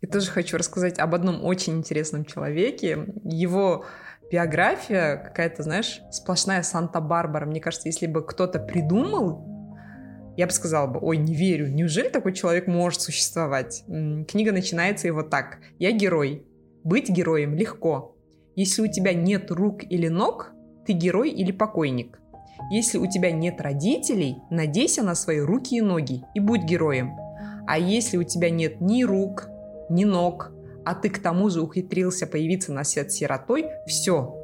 [0.00, 3.06] Я тоже хочу рассказать об одном очень интересном человеке.
[3.22, 3.84] Его
[4.30, 7.46] биография какая-то, знаешь, сплошная Санта-Барбара.
[7.46, 9.46] Мне кажется, если бы кто-то придумал,
[10.36, 13.84] я бы сказала бы, ой, не верю, неужели такой человек может существовать?
[13.86, 15.58] Книга начинается его так.
[15.78, 16.46] Я герой.
[16.82, 18.11] Быть героем легко.
[18.54, 20.52] Если у тебя нет рук или ног,
[20.86, 22.20] ты герой или покойник.
[22.70, 27.16] Если у тебя нет родителей, надейся на свои руки и ноги и будь героем.
[27.66, 29.48] А если у тебя нет ни рук,
[29.88, 30.52] ни ног,
[30.84, 34.36] а ты к тому же ухитрился появиться на свет сиротой, все,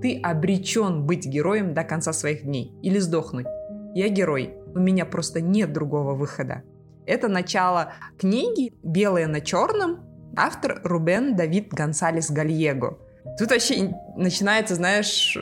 [0.00, 3.46] ты обречен быть героем до конца своих дней или сдохнуть.
[3.94, 6.62] Я герой, у меня просто нет другого выхода.
[7.06, 10.00] Это начало книги «Белое на черном»,
[10.36, 12.98] автор Рубен Давид Гонсалес Гальего–
[13.38, 15.36] Тут вообще начинается, знаешь,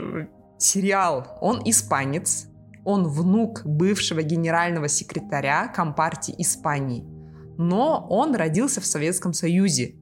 [0.58, 1.38] сериал.
[1.40, 2.46] Он испанец,
[2.84, 7.04] он внук бывшего генерального секретаря Компартии Испании.
[7.56, 9.96] Но он родился в Советском Союзе,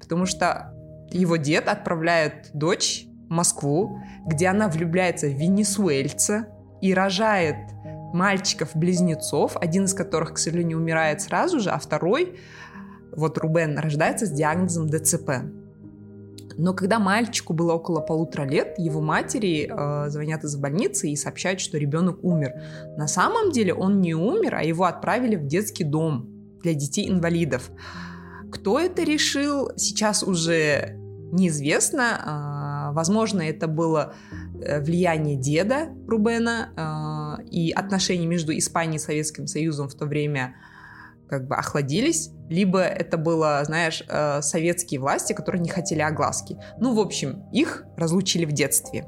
[0.00, 0.74] потому что
[1.10, 6.48] его дед отправляет дочь в Москву, где она влюбляется в венесуэльца
[6.80, 7.56] и рожает
[8.12, 12.38] мальчиков-близнецов, один из которых, к сожалению, умирает сразу же, а второй,
[13.14, 15.30] вот Рубен, рождается с диагнозом ДЦП.
[16.56, 21.60] Но когда мальчику было около полутора лет, его матери э, звонят из больницы и сообщают,
[21.60, 22.52] что ребенок умер.
[22.96, 26.28] На самом деле он не умер, а его отправили в детский дом
[26.62, 27.70] для детей-инвалидов.
[28.50, 30.98] Кто это решил, сейчас уже
[31.32, 32.90] неизвестно.
[32.90, 34.14] Э, возможно, это было
[34.60, 40.54] э, влияние деда Рубена э, и отношения между Испанией и Советским Союзом в то время
[41.32, 46.58] как бы охладились, либо это было, знаешь, э, советские власти, которые не хотели огласки.
[46.78, 49.06] Ну, в общем, их разлучили в детстве.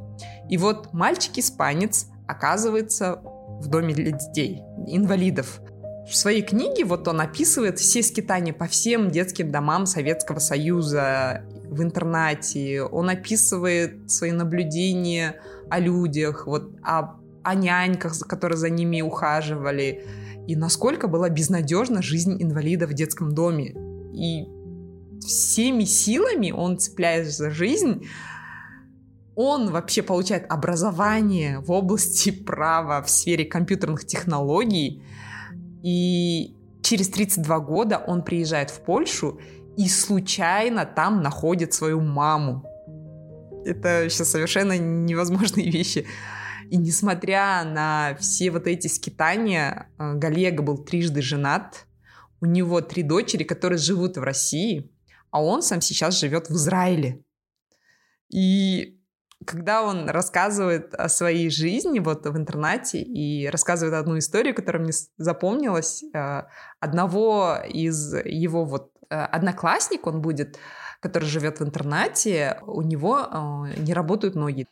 [0.48, 3.20] И вот мальчик-испанец оказывается
[3.60, 5.60] в доме для детей, инвалидов.
[6.08, 11.82] В своей книге вот он описывает все скитания по всем детским домам Советского Союза в
[11.82, 12.84] интернате.
[12.84, 15.36] Он описывает свои наблюдения
[15.68, 20.06] о людях, вот о, о няньках, которые за ними ухаживали,
[20.46, 23.74] и насколько была безнадежна жизнь инвалида в детском доме.
[24.12, 24.46] И
[25.20, 28.06] всеми силами он цепляется за жизнь,
[29.34, 35.02] он вообще получает образование в области права в сфере компьютерных технологий,
[35.82, 39.40] и через 32 года он приезжает в Польшу
[39.76, 42.64] и случайно там находит свою маму.
[43.64, 46.06] Это сейчас совершенно невозможные вещи.
[46.70, 51.86] И несмотря на все вот эти скитания, э, Галега был трижды женат.
[52.40, 54.90] У него три дочери, которые живут в России,
[55.30, 57.22] а он сам сейчас живет в Израиле.
[58.30, 59.00] И
[59.46, 64.92] когда он рассказывает о своей жизни вот в интернате и рассказывает одну историю, которая мне
[65.16, 66.42] запомнилась, э,
[66.80, 70.58] одного из его вот э, одноклассник, он будет,
[71.00, 74.66] который живет в интернате, у него не работают ноги.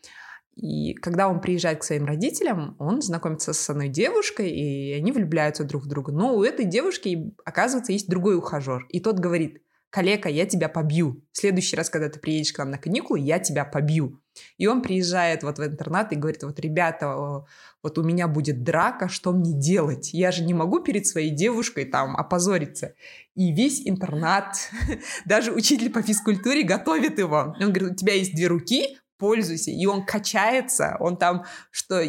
[0.55, 5.65] И когда он приезжает к своим родителям, он знакомится с одной девушкой, и они влюбляются
[5.65, 6.13] друг в друга.
[6.13, 8.87] Но у этой девушки, оказывается, есть другой ухажер.
[8.91, 11.23] И тот говорит, калека, я тебя побью.
[11.33, 14.21] В следующий раз, когда ты приедешь к нам на каникулы, я тебя побью.
[14.57, 17.45] И он приезжает вот в интернат и говорит, вот, ребята,
[17.83, 20.15] вот у меня будет драка, что мне делать?
[20.15, 22.95] Я же не могу перед своей девушкой там опозориться.
[23.35, 24.57] И весь интернат,
[25.27, 27.55] даже учитель по физкультуре готовит его.
[27.61, 29.71] Он говорит, у тебя есть две руки, пользуйся.
[29.71, 32.03] И он качается, он там, что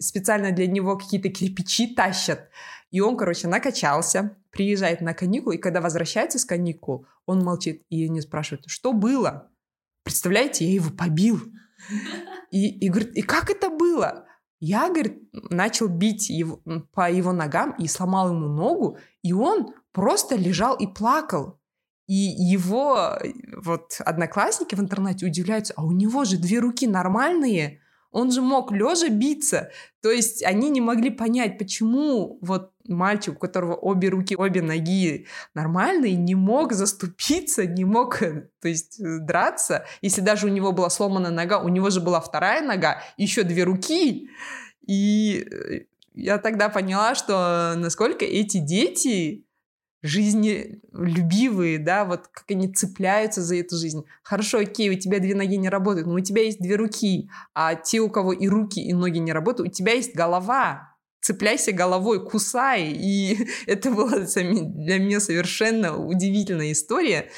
[0.00, 2.50] специально для него какие-то кирпичи тащат.
[2.90, 8.08] И он, короче, накачался, приезжает на каникулы, и когда возвращается с каникул, он молчит и
[8.08, 9.48] не спрашивает, что было?
[10.02, 11.38] Представляете, я его побил.
[12.50, 14.26] И, и говорит, и как это было?
[14.58, 16.60] Я, говорит, начал бить его,
[16.92, 21.60] по его ногам и сломал ему ногу, и он просто лежал и плакал.
[22.06, 23.18] И его
[23.56, 27.80] вот одноклассники в интернете удивляются, а у него же две руки нормальные,
[28.12, 29.70] он же мог лежа биться.
[30.00, 35.26] То есть они не могли понять, почему вот мальчик, у которого обе руки, обе ноги
[35.54, 39.84] нормальные, не мог заступиться, не мог, то есть, драться.
[40.00, 43.64] Если даже у него была сломана нога, у него же была вторая нога, еще две
[43.64, 44.30] руки.
[44.86, 45.80] И э,
[46.14, 49.45] я тогда поняла, что насколько эти дети
[50.06, 54.04] жизнелюбивые, да, вот как они цепляются за эту жизнь.
[54.22, 57.74] Хорошо, окей, у тебя две ноги не работают, но у тебя есть две руки, а
[57.74, 60.94] те, у кого и руки, и ноги не работают, у тебя есть голова.
[61.20, 62.92] Цепляйся головой, кусай.
[62.92, 67.30] И это была для меня совершенно удивительная история.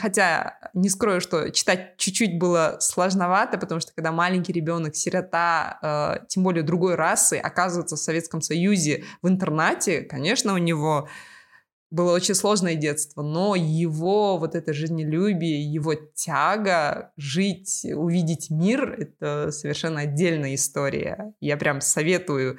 [0.00, 5.78] Хотя не скрою, что читать чуть-чуть было сложновато, потому что когда маленький ребенок, сирота,
[6.20, 11.08] э, тем более другой расы, оказывается в Советском Союзе в интернате, конечно, у него
[11.92, 19.50] было очень сложное детство, но его вот это жизнелюбие, его тяга жить, увидеть мир— это
[19.50, 21.34] совершенно отдельная история.
[21.38, 22.58] Я прям советую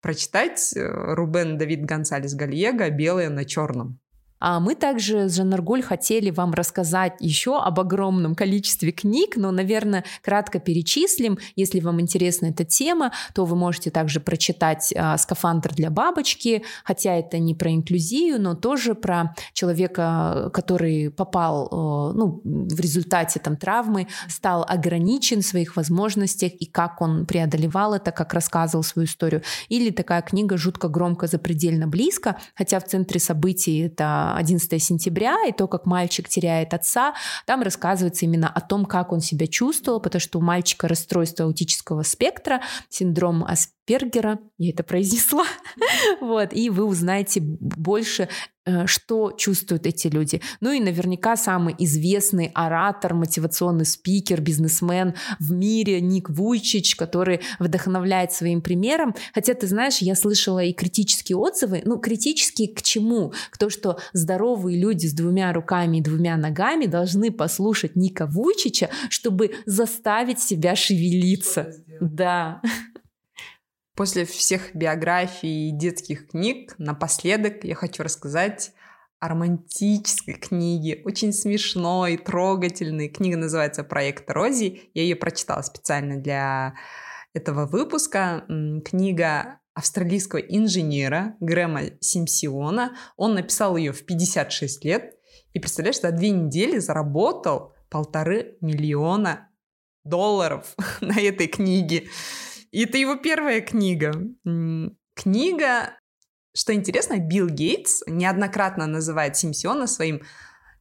[0.00, 3.98] прочитать э, Рубен Давид Гонсалес Гальего «Белое на черном».
[4.40, 10.04] А мы также с Жанаргуль хотели вам рассказать еще об огромном количестве книг, но, наверное,
[10.22, 11.38] кратко перечислим.
[11.56, 17.14] Если вам интересна эта тема, то вы можете также прочитать а, «Скафандр для бабочки», хотя
[17.14, 23.56] это не про инклюзию, но тоже про человека, который попал а, ну, в результате там,
[23.56, 29.42] травмы, стал ограничен в своих возможностях и как он преодолевал это, как рассказывал свою историю.
[29.68, 35.52] Или такая книга «Жутко громко, запредельно близко», хотя в центре событий это 11 сентября, и
[35.52, 37.14] то, как мальчик теряет отца,
[37.46, 42.02] там рассказывается именно о том, как он себя чувствовал, потому что у мальчика расстройство аутического
[42.02, 43.44] спектра, синдром
[43.88, 45.46] Аспергера, я это произнесла,
[46.20, 48.28] вот, и вы узнаете больше
[48.68, 50.42] Э, что чувствуют эти люди.
[50.60, 58.32] Ну и наверняка самый известный оратор, мотивационный спикер, бизнесмен в мире Ник Вуйчич, который вдохновляет
[58.32, 59.14] своим примером.
[59.32, 61.80] Хотя, ты знаешь, я слышала и критические отзывы.
[61.86, 63.32] Ну, критические к чему?
[63.50, 68.90] К тому, что здоровые люди с двумя руками и двумя ногами должны послушать Ника Вуйчича,
[69.08, 71.72] чтобы заставить себя шевелиться.
[72.00, 72.60] Да.
[73.98, 78.70] После всех биографий и детских книг, напоследок я хочу рассказать
[79.18, 83.08] о романтической книге, очень смешной, трогательной.
[83.08, 84.82] Книга называется «Проект Рози».
[84.94, 86.74] Я ее прочитала специально для
[87.34, 88.44] этого выпуска.
[88.84, 92.96] Книга австралийского инженера Грэма Симсиона.
[93.16, 95.16] Он написал ее в 56 лет.
[95.54, 99.48] И представляешь, за две недели заработал полторы миллиона
[100.04, 102.06] долларов на этой книге.
[102.70, 104.12] И это его первая книга.
[105.14, 105.98] Книга
[106.58, 110.22] что интересно, Билл Гейтс неоднократно называет Симсиона своим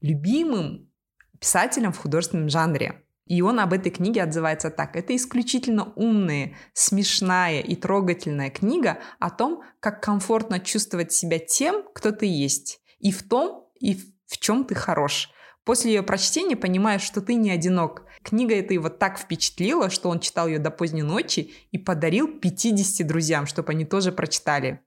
[0.01, 0.91] любимым
[1.39, 3.03] писателем в художественном жанре.
[3.27, 4.95] И он об этой книге отзывается так.
[4.95, 12.11] Это исключительно умная, смешная и трогательная книга о том, как комфортно чувствовать себя тем, кто
[12.11, 15.29] ты есть, и в том, и в чем ты хорош.
[15.63, 18.05] После ее прочтения понимаешь, что ты не одинок.
[18.27, 23.07] Книга эта его так впечатлила, что он читал ее до поздней ночи и подарил 50
[23.07, 24.81] друзьям, чтобы они тоже прочитали.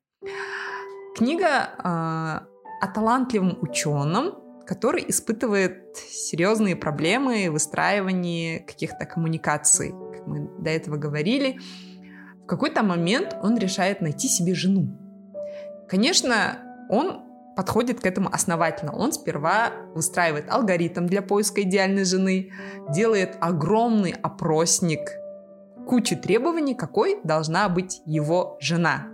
[1.16, 4.34] Книга э, о талантливом ученом,
[4.66, 11.58] который испытывает серьезные проблемы в выстраивании каких-то коммуникаций, как мы до этого говорили.
[12.42, 14.98] В какой-то момент он решает найти себе жену.
[15.88, 16.58] Конечно,
[16.90, 17.22] он
[17.60, 18.96] подходит к этому основательно.
[18.96, 22.52] Он сперва выстраивает алгоритм для поиска идеальной жены,
[22.88, 25.00] делает огромный опросник,
[25.86, 29.08] кучу требований, какой должна быть его жена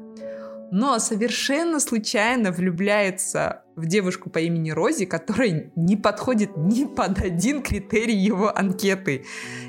[0.72, 7.62] но совершенно случайно влюбляется в девушку по имени Рози, которая не подходит ни под один
[7.62, 9.24] критерий его анкеты.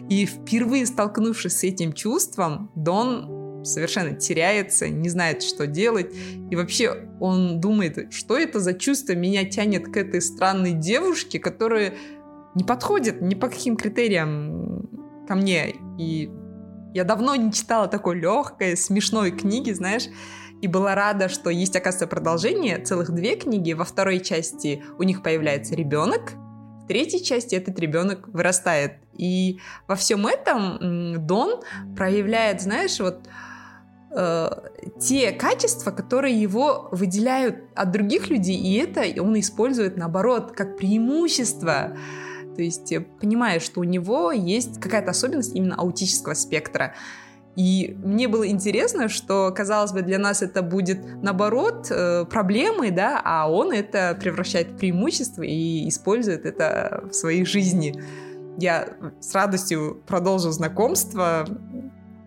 [0.10, 6.14] И впервые столкнувшись с этим чувством, Дон совершенно теряется, не знает, что делать.
[6.50, 11.94] И вообще он думает, что это за чувство меня тянет к этой странной девушке, которая
[12.56, 14.90] не подходит ни по каким критериям
[15.28, 15.76] ко мне.
[16.00, 16.32] И
[16.94, 20.08] я давно не читала такой легкой, смешной книги, знаешь,
[20.62, 23.74] и была рада, что есть, оказывается, продолжение, целых две книги.
[23.74, 26.34] Во второй части у них появляется ребенок,
[26.84, 28.94] в третьей части этот ребенок вырастает.
[29.14, 31.62] И во всем этом Дон
[31.98, 33.28] проявляет, знаешь, вот
[34.18, 34.50] э,
[35.00, 41.96] те качества, которые его выделяют от других людей, и это он использует наоборот как преимущество.
[42.56, 46.96] То есть э, понимая, что у него есть какая-то особенность именно аутического спектра.
[47.56, 53.20] И мне было интересно, что, казалось бы, для нас это будет, наоборот, э, проблемой, да,
[53.24, 58.00] а он это превращает в преимущество и использует это в своей жизни.
[58.60, 58.90] Я
[59.20, 61.48] с радостью продолжу знакомство.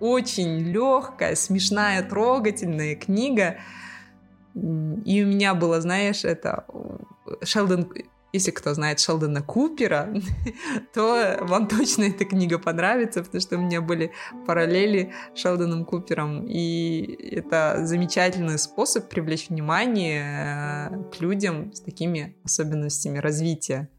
[0.00, 3.58] Очень легкая, смешная, трогательная книга.
[4.54, 6.64] И у меня было, знаешь, это
[7.44, 7.92] Шелдон
[8.32, 10.12] если кто знает Шелдона Купера,
[10.94, 14.12] то вам точно эта книга понравится, потому что у меня были
[14.46, 22.36] параллели с Шелдоном Купером, и это замечательный способ привлечь внимание э, к людям с такими
[22.44, 23.90] особенностями развития.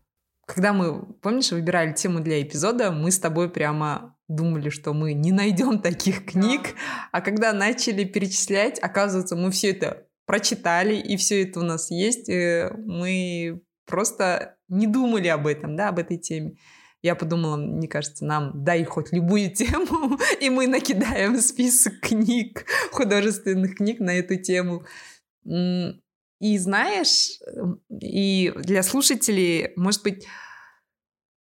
[0.46, 5.32] Когда мы, помнишь, выбирали тему для эпизода, мы с тобой прямо думали, что мы не
[5.32, 6.76] найдем таких книг,
[7.12, 12.30] а когда начали перечислять, оказывается, мы все это прочитали, и все это у нас есть,
[12.30, 16.56] э, мы просто не думали об этом, да, об этой теме.
[17.04, 23.76] Я подумала, мне кажется, нам дай хоть любую тему, и мы накидаем список книг, художественных
[23.76, 24.86] книг на эту тему.
[25.44, 27.40] И знаешь,
[27.90, 30.51] и для слушателей, может быть, Э,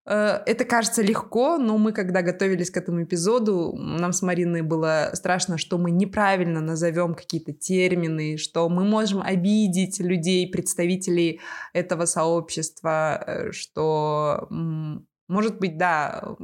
[0.05, 5.59] это кажется легко, но мы, когда готовились к этому эпизоду, нам с Мариной было страшно,
[5.59, 11.41] что мы неправильно назовем какие-то термины, что мы можем обидеть людей, представителей
[11.73, 14.49] этого сообщества, э, что,
[15.29, 16.37] может быть, да,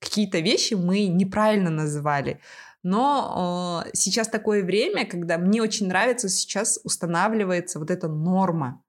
[0.00, 2.40] какие-то вещи мы неправильно называли.
[2.82, 8.82] Но э, сейчас такое время, когда мне очень нравится, сейчас устанавливается вот эта норма.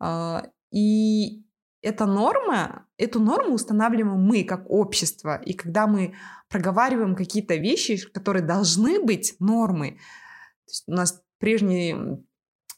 [0.00, 1.43] Э, и
[1.84, 5.36] эта норма, эту норму устанавливаем мы как общество.
[5.36, 6.14] И когда мы
[6.48, 9.36] проговариваем какие-то вещи, которые должны быть
[10.66, 11.94] есть у нас прежний,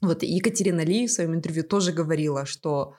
[0.03, 2.95] вот Екатерина Ли в своем интервью тоже говорила, что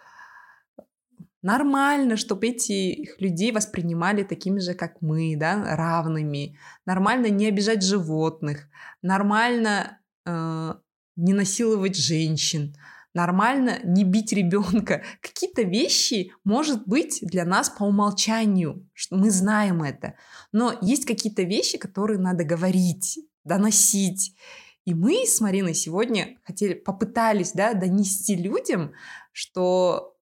[1.41, 6.57] нормально, чтобы этих людей воспринимали такими же, как мы, да, равными.
[6.85, 8.69] Нормально не обижать животных.
[9.01, 10.73] Нормально э,
[11.17, 12.75] не насиловать женщин
[13.13, 15.03] нормально не бить ребенка.
[15.21, 20.15] Какие-то вещи, может быть, для нас по умолчанию, мы знаем это.
[20.51, 24.35] Но есть какие-то вещи, которые надо говорить, доносить.
[24.85, 28.93] И мы с Мариной сегодня хотели, попытались да, донести людям,
[29.31, 30.15] что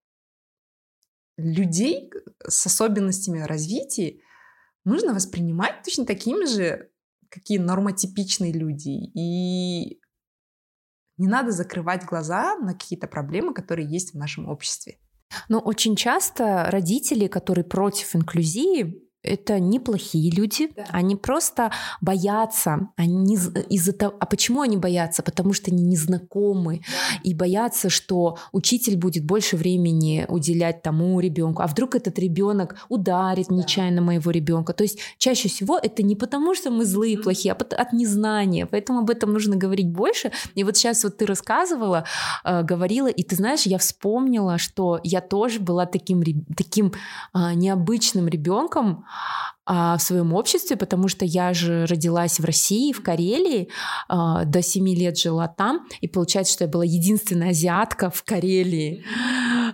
[1.38, 2.12] людей
[2.48, 4.20] с особенностями развития
[4.84, 6.90] нужно воспринимать точно такими же,
[7.30, 9.12] какие нормотипичные люди.
[9.14, 10.00] И
[11.18, 14.98] не надо закрывать глаза на какие-то проблемы, которые есть в нашем обществе.
[15.50, 20.86] Но очень часто родители, которые против инклюзии, это неплохие люди, да.
[20.92, 21.72] они просто
[22.02, 23.36] боятся, они
[23.70, 25.24] из-за того, а почему они боятся?
[25.24, 27.20] Потому что они незнакомы да.
[27.24, 33.48] и боятся, что учитель будет больше времени уделять тому ребенку, а вдруг этот ребенок ударит
[33.50, 33.56] да.
[33.56, 34.74] нечаянно моего ребенка.
[34.74, 38.66] То есть чаще всего это не потому, что мы злые, плохие, а от незнания.
[38.66, 40.32] Поэтому об этом нужно говорить больше.
[40.56, 42.06] И вот сейчас вот ты рассказывала,
[42.44, 46.24] э, говорила, и ты знаешь, я вспомнила, что я тоже была таким
[46.56, 46.94] таким
[47.34, 49.06] э, необычным ребенком
[49.66, 53.70] а, в своем обществе, потому что я же родилась в России, в Карелии,
[54.08, 59.04] а, до 7 лет жила там, и получается, что я была единственная азиатка в Карелии.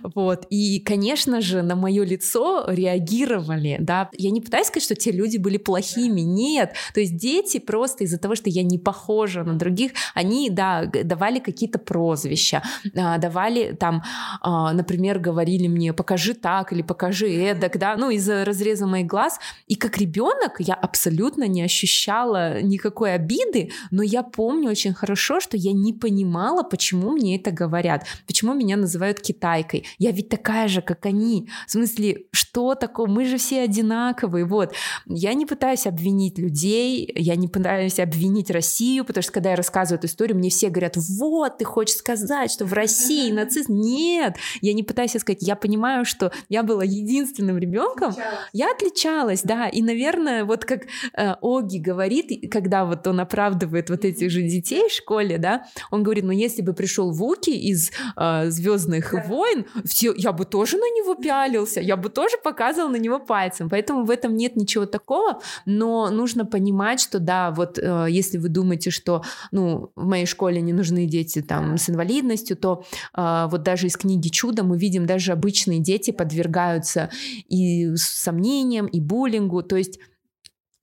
[0.02, 0.46] Вот.
[0.50, 4.08] И, конечно же, на мое лицо реагировали, да.
[4.12, 6.74] Я не пытаюсь сказать, что те люди были плохими, нет.
[6.94, 11.38] То есть дети просто из-за того, что я не похожа на других, они, да, давали
[11.38, 12.62] какие-то прозвища,
[12.96, 14.02] а, давали там,
[14.40, 19.38] а, например, говорили мне, покажи так или покажи эдак, да, ну, из-за разреза моих глаз.
[19.66, 25.56] И как ребенок я абсолютно не ощущала никакой обиды, но я помню очень хорошо, что
[25.56, 29.84] я не понимала, почему мне это говорят, почему меня называют китайкой.
[29.98, 31.48] Я ведь такая же, как они.
[31.66, 33.06] В смысле, что такое?
[33.06, 34.44] Мы же все одинаковые.
[34.44, 34.74] Вот.
[35.06, 39.98] Я не пытаюсь обвинить людей, я не пытаюсь обвинить Россию, потому что когда я рассказываю
[39.98, 43.74] эту историю, мне все говорят, вот, ты хочешь сказать, что в России нацизм?
[43.74, 48.14] Нет, я не пытаюсь сказать, я понимаю, что я была единственным ребенком,
[48.52, 50.82] я отличалась, да, и, наверное, вот как
[51.16, 56.02] э, Оги говорит, когда вот он оправдывает вот этих же детей в школе, да, он
[56.02, 60.88] говорит, ну если бы пришел Вуки из э, Звездных войн, все, я бы тоже на
[60.90, 63.68] него пялился, я бы тоже показывал на него пальцем.
[63.68, 68.48] Поэтому в этом нет ничего такого, но нужно понимать, что да, вот э, если вы
[68.48, 72.84] думаете, что ну, в моей школе не нужны дети там с инвалидностью, то
[73.16, 77.10] э, вот даже из книги «Чудо» мы видим, даже обычные дети подвергаются
[77.48, 79.98] и сомнениям, и буллингу, то есть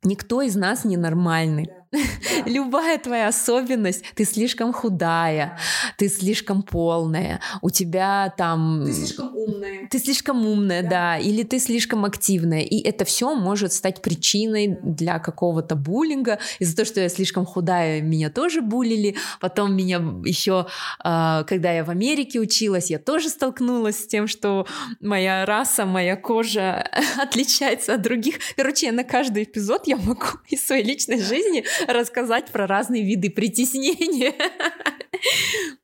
[0.03, 1.69] никто из нас не нормальный.
[2.45, 5.57] Любая твоя особенность, ты слишком худая,
[5.97, 8.83] ты слишком полная, у тебя там...
[8.85, 9.87] Ты слишком умная.
[9.89, 10.89] Ты слишком умная, да.
[10.89, 12.61] да, или ты слишком активная.
[12.61, 16.37] И это все может стать причиной для какого-то буллинга.
[16.59, 19.15] Из-за того, что я слишком худая, меня тоже булили.
[19.39, 20.67] Потом меня еще,
[20.99, 24.67] а, когда я в Америке училась, я тоже столкнулась с тем, что
[24.99, 26.87] моя раса, моя кожа
[27.17, 28.35] отличается от других.
[28.55, 34.33] Короче, на каждый эпизод я могу из своей личной жизни рассказать про разные виды притеснения.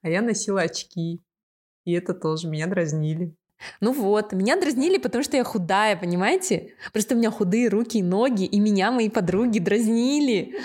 [0.02, 1.22] А я носила очки.
[1.84, 3.36] И это тоже меня дразнили.
[3.82, 6.74] Ну вот, меня дразнили, потому что я худая, понимаете?
[6.94, 10.56] Просто у меня худые руки и ноги, и меня мои подруги дразнили.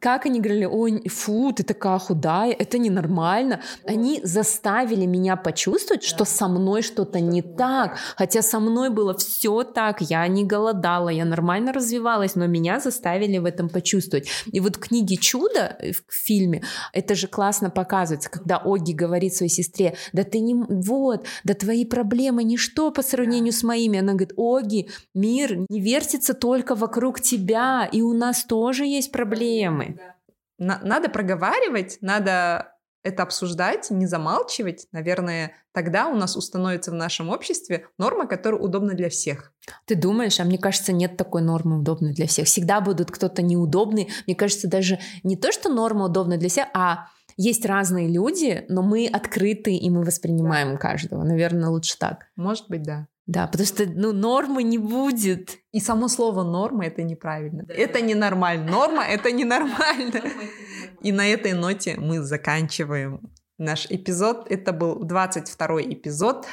[0.00, 3.60] Как они говорили, ой, фу, ты такая худая, это ненормально.
[3.84, 7.96] Они заставили меня почувствовать, что со мной что-то не так.
[8.16, 13.38] Хотя со мной было все так, я не голодала, я нормально развивалась, но меня заставили
[13.38, 14.28] в этом почувствовать.
[14.52, 16.62] И вот в книге «Чудо» в фильме
[16.92, 20.54] это же классно показывается, когда Оги говорит своей сестре, да ты не...
[20.54, 23.98] Вот, да твои проблемы ничто по сравнению с моими.
[23.98, 29.98] Она говорит, Оги, мир не вертится только вокруг тебя, и у нас тоже есть проблемы.
[30.58, 34.86] Надо проговаривать, надо это обсуждать, не замалчивать.
[34.92, 39.52] Наверное, тогда у нас установится в нашем обществе норма, которая удобна для всех.
[39.86, 42.46] Ты думаешь, а мне кажется, нет такой нормы удобной для всех.
[42.46, 44.10] Всегда будут кто-то неудобный.
[44.26, 47.06] Мне кажется, даже не то, что норма удобна для всех, а
[47.42, 50.76] есть разные люди, но мы открыты и мы воспринимаем да.
[50.76, 51.24] каждого.
[51.24, 52.26] Наверное, лучше так.
[52.36, 53.06] Может быть, да.
[53.26, 55.56] Да, потому что ну, нормы не будет.
[55.72, 57.62] И само слово норма это неправильно.
[57.62, 57.72] Да.
[57.72, 58.70] Это ненормально.
[58.70, 60.20] Норма это ненормально.
[61.00, 63.20] И на этой ноте мы заканчиваем
[63.56, 64.46] наш эпизод.
[64.50, 66.44] Это был 22 эпизод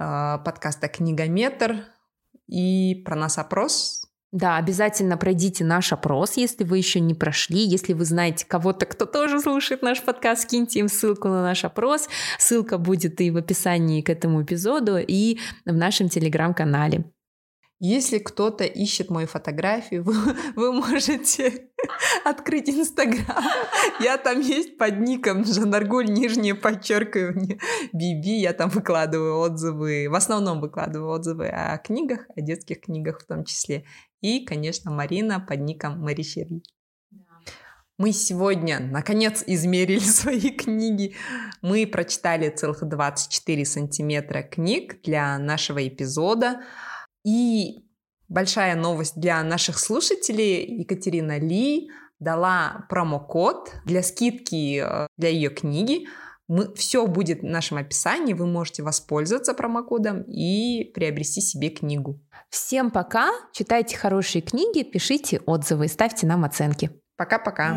[0.00, 1.84] э, подкаста «Книгометр».
[2.46, 4.03] И про нас опрос
[4.34, 7.60] да, обязательно пройдите наш опрос, если вы еще не прошли.
[7.60, 12.08] Если вы знаете кого-то, кто тоже слушает наш подкаст, скиньте им ссылку на наш опрос.
[12.36, 17.04] Ссылка будет и в описании к этому эпизоду, и в нашем телеграм-канале.
[17.78, 20.14] Если кто-то ищет мою фотографию, вы,
[20.56, 21.68] вы можете
[22.24, 23.44] открыть Инстаграм.
[24.00, 27.60] Я там есть под ником Жанаргуль, нижнее подчеркивание,
[27.92, 28.40] Биби.
[28.40, 33.44] Я там выкладываю отзывы, в основном выкладываю отзывы о книгах, о детских книгах в том
[33.44, 33.84] числе.
[34.24, 36.62] И, конечно, Марина под ником Маришери.
[37.98, 41.14] Мы сегодня, наконец, измерили свои книги.
[41.60, 46.62] Мы прочитали целых 24 сантиметра книг для нашего эпизода.
[47.22, 47.84] И
[48.28, 50.80] большая новость для наших слушателей.
[50.80, 56.06] Екатерина Ли дала промокод для скидки э, для ее книги
[56.48, 62.23] Мы, все будет в нашем описании, вы можете воспользоваться промокодом и приобрести себе книгу.
[62.54, 66.88] Всем пока, читайте хорошие книги, пишите отзывы ставьте нам оценки.
[67.16, 67.76] Пока-пока.